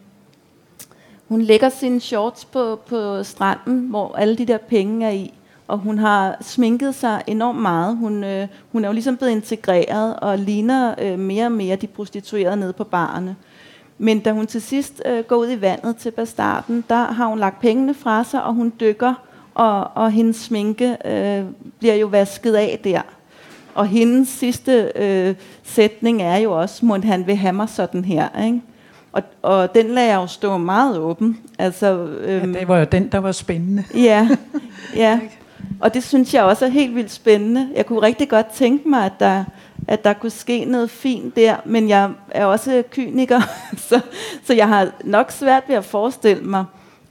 [1.29, 5.33] hun lægger sine shorts på, på stranden, hvor alle de der penge er i.
[5.69, 7.97] Og hun har sminket sig enormt meget.
[7.97, 11.87] Hun, øh, hun er jo ligesom blevet integreret og ligner øh, mere og mere de
[11.87, 13.37] prostituerede nede på barne.
[13.99, 17.39] Men da hun til sidst øh, går ud i vandet til bastarden, der har hun
[17.39, 19.15] lagt pengene fra sig, og hun dykker,
[19.55, 21.45] og, og hendes sminke øh,
[21.79, 23.03] bliver jo vasket af der.
[23.75, 28.45] Og hendes sidste øh, sætning er jo også, må han vil have mig sådan her.
[28.45, 28.63] Ikke?
[29.15, 31.41] Og, og den lader jeg jo stå meget åben.
[31.59, 31.87] Altså,
[32.21, 33.85] øhm, ja, det var jo den, der var spændende.
[33.95, 34.29] Ja,
[34.97, 35.21] ja.
[35.81, 37.69] Og det synes jeg også er helt vildt spændende.
[37.75, 39.45] Jeg kunne rigtig godt tænke mig, at der,
[39.89, 43.41] at der kunne ske noget fint der, men jeg er også kyniker,
[43.89, 44.01] så,
[44.45, 46.65] så jeg har nok svært ved at forestille mig,